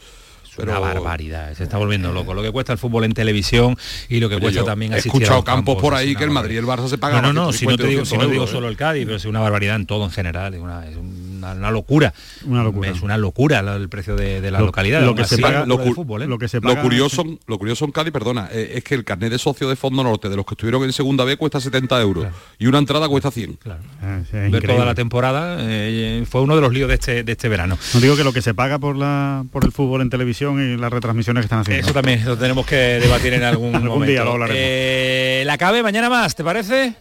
[0.59, 2.35] Una barbaridad, se está volviendo loco.
[2.35, 3.77] Lo que cuesta el fútbol en televisión
[4.09, 6.31] y lo que Oye, cuesta también he asistir escuchado a campos por ahí que el
[6.31, 8.17] Madrid y el Barça se pagan No, no, no, si no te digo, 150, si
[8.17, 10.61] no digo 200 solo el Cádiz, pero es una barbaridad en todo en general, es
[10.61, 10.97] una, es
[11.43, 12.13] una, una locura.
[12.47, 12.91] Una locura.
[12.91, 15.03] Es una locura el precio de, de la Lo- localidad.
[15.03, 16.27] lo que se paga- lo cu- fútbol, ¿eh?
[16.27, 19.05] lo que se Lo paga- curioso, lo curioso en Cádiz, perdona, eh, es que el
[19.05, 22.01] carnet de socio de Fondo Norte de los que estuvieron en segunda B cuesta 70
[22.01, 22.27] euros
[22.59, 23.51] y una entrada cuesta 100.
[23.51, 24.75] Eh, sí, es ver increíble.
[24.75, 27.79] toda la temporada eh, fue uno de los líos de este, de este verano.
[27.95, 30.77] No digo que lo que se paga por la por el fútbol en televisión y
[30.77, 31.85] las retransmisiones que están haciendo.
[31.85, 34.11] Eso también lo tenemos que debatir en algún, Algún momento.
[34.13, 34.59] día lo hablaremos.
[34.63, 36.95] Eh, la cabe mañana más, ¿te parece?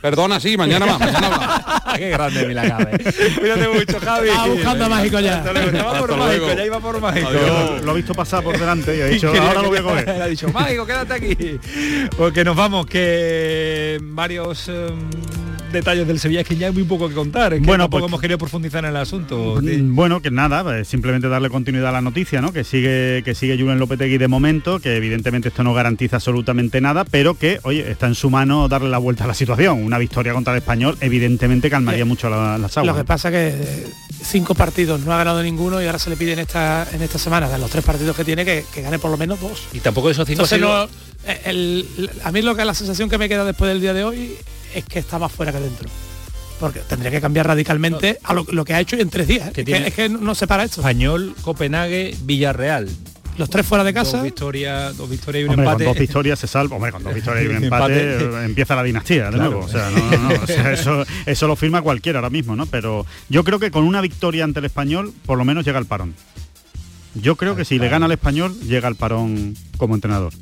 [0.00, 1.94] Perdona, sí, mañana más, mañana más.
[1.98, 2.98] Qué grande mi la cabe.
[3.38, 4.28] Cuídate mucho, Javi.
[4.28, 5.38] Estaba buscando a Mágico ya.
[5.38, 5.68] Hasta luego.
[5.68, 7.30] Estaba por Mágico, ya iba por Mágico.
[7.84, 10.08] Lo he visto pasar por delante y he dicho, ahora lo voy a coger.
[10.08, 11.60] Le ha dicho, Mágico, quédate aquí.
[12.16, 14.88] Porque nos vamos, que varios eh,
[15.72, 17.52] detalles del Sevilla, es que ya hay muy poco que contar.
[17.54, 19.58] Es que Bueno, tampoco pues- hemos querido profundizar en el asunto.
[19.62, 22.52] Mm, Bueno, que nada, simplemente darle continuidad a la noticia, ¿no?
[22.52, 27.04] Que sigue, que sigue Julen Lopetegui de momento, que evidentemente esto no garantiza absolutamente nada,
[27.04, 29.82] pero que, oye, está en su mano darle la vuelta a la situación.
[29.82, 32.96] Una victoria contra el español, evidentemente calmaría mucho la- las Lo aguas.
[32.96, 33.86] que pasa que eh,
[34.24, 37.18] cinco partidos no ha ganado ninguno y ahora se le pide en esta en esta
[37.18, 39.64] semana de los tres partidos que tiene que, que gane por lo menos dos.
[39.72, 40.88] Y tampoco esos cinco Entonces, no,
[41.44, 44.04] el- el- a mí lo que la sensación que me queda después del día de
[44.04, 44.34] hoy
[44.74, 45.88] es que está más fuera que dentro.
[46.60, 49.48] Porque tendría que cambiar radicalmente a lo, lo que ha hecho en tres días.
[49.48, 50.80] Es que, tiene- es que no, se para esto.
[50.80, 52.88] Español, Copenhague, Villarreal.
[53.38, 54.22] Los tres fuera de Dos casa.
[54.22, 55.84] victorias, dos victorias y un Hombre, empate.
[55.86, 56.76] con dos victorias se salva.
[56.76, 58.18] Hombre, con dos victorias y un Empate.
[58.18, 59.50] empate, eh, empieza la dinastía, de Claro.
[59.50, 59.64] nuevo.
[59.64, 62.66] O sea, no, no, no, o sea, eso, eso lo firma cualquiera ahora mismo, ¿no?
[62.66, 65.86] Pero yo creo que con una victoria ante el español, por lo menos llega al
[65.86, 66.14] parón.
[67.14, 70.32] Yo creo que si le gana al español, llega al parón como entrenador.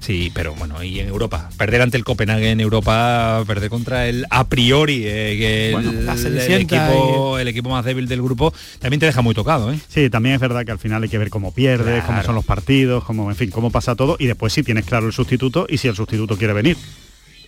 [0.00, 1.50] Sí, pero bueno, y en Europa.
[1.56, 6.60] Perder ante el Copenhague en Europa, perder contra el a priori, eh, Bueno, el, el
[6.62, 9.78] equipo, el equipo más débil del grupo, también te deja muy tocado, ¿eh?
[9.88, 12.44] Sí, también es verdad que al final hay que ver cómo pierdes, cómo son los
[12.44, 15.78] partidos, cómo, en fin, cómo pasa todo y después si tienes claro el sustituto y
[15.78, 16.76] si el sustituto quiere venir.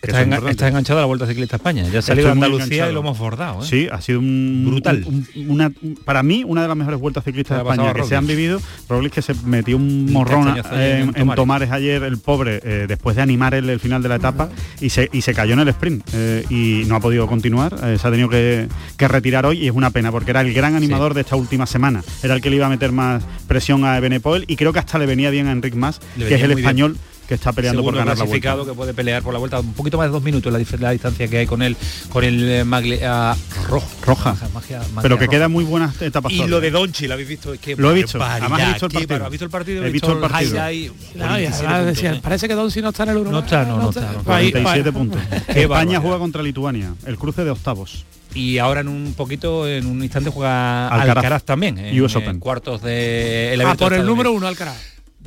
[0.01, 0.51] Que Estás, eso es enga- importante.
[0.53, 1.85] estás enganchado a la Vuelta Ciclista a España.
[1.93, 3.67] Ya ha salido Andalucía y lo hemos bordado, ¿eh?
[3.69, 5.05] Sí, ha sido un Brutal.
[5.07, 5.73] un- un- una,
[6.05, 8.61] para mí una de las mejores vueltas ciclistas de España que se han vivido.
[8.89, 11.71] Roglic que se metió un morrón en, en en Tomares.
[11.71, 14.49] Ayer, el pobre, eh, después de animar el, el final de la etapa
[14.81, 17.77] y se, y se cayó en el sprint eh, y no ha podido continuar.
[17.79, 20.75] se ha tenido que, que retirar hoy y es una pena porque era el gran
[20.77, 22.03] animador de esta última semana.
[22.23, 24.99] Era el que le iba a meter más presión a Ebenepoel y creo que hasta
[24.99, 26.97] le venía bien a Enric Mas, que es el bien.
[27.31, 28.25] Que está peleando por ganar la vuelta.
[28.27, 30.91] clasificado que puede pelear por la vuelta un poquito más de dos minutos la, la
[30.91, 31.77] distancia que hay con él
[32.13, 33.37] con el eh, Magli- ah,
[33.69, 34.33] rojo Roja.
[34.33, 35.37] Magia- magia- magia Pero que roja.
[35.37, 36.33] queda muy buenas etapas.
[36.33, 38.19] y lo de Donchi lo habéis visto es que Lo he visto.
[38.19, 39.25] barbaridad, Además he visto el partido.
[39.25, 40.51] ¿Has visto el partido He visto el partido.
[40.51, 42.21] highlight, No, y 47 además puntos, decían, ¿eh?
[42.23, 43.33] parece que Donsi no está en el Uruguay.
[43.41, 44.37] No está, no, no está, no está.
[44.37, 44.93] Ahí, 47 ahí.
[44.93, 45.21] puntos.
[45.31, 46.01] Qué España barbaridad.
[46.03, 48.05] juega contra Lituania, el cruce de octavos.
[48.35, 51.17] y ahora en un poquito en un instante juega Alcaraz.
[51.19, 52.39] Alcaraz, también en, US en Open.
[52.41, 54.77] cuartos de el Ah, evento por el número uno, Alcaraz.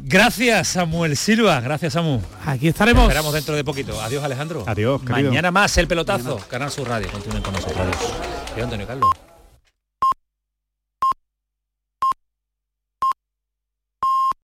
[0.05, 2.21] Gracias Samuel Silva, gracias Samu.
[2.45, 3.03] Aquí estaremos.
[3.03, 4.01] Esperamos dentro de poquito.
[4.01, 4.65] Adiós Alejandro.
[4.67, 5.29] Adiós, querido.
[5.29, 6.37] Mañana más el pelotazo.
[6.49, 7.09] Canal Sur Radio.
[7.09, 7.79] Continúen con nosotros.
[7.79, 8.13] Adiós.
[8.51, 9.09] Adiós, Antonio Carlos.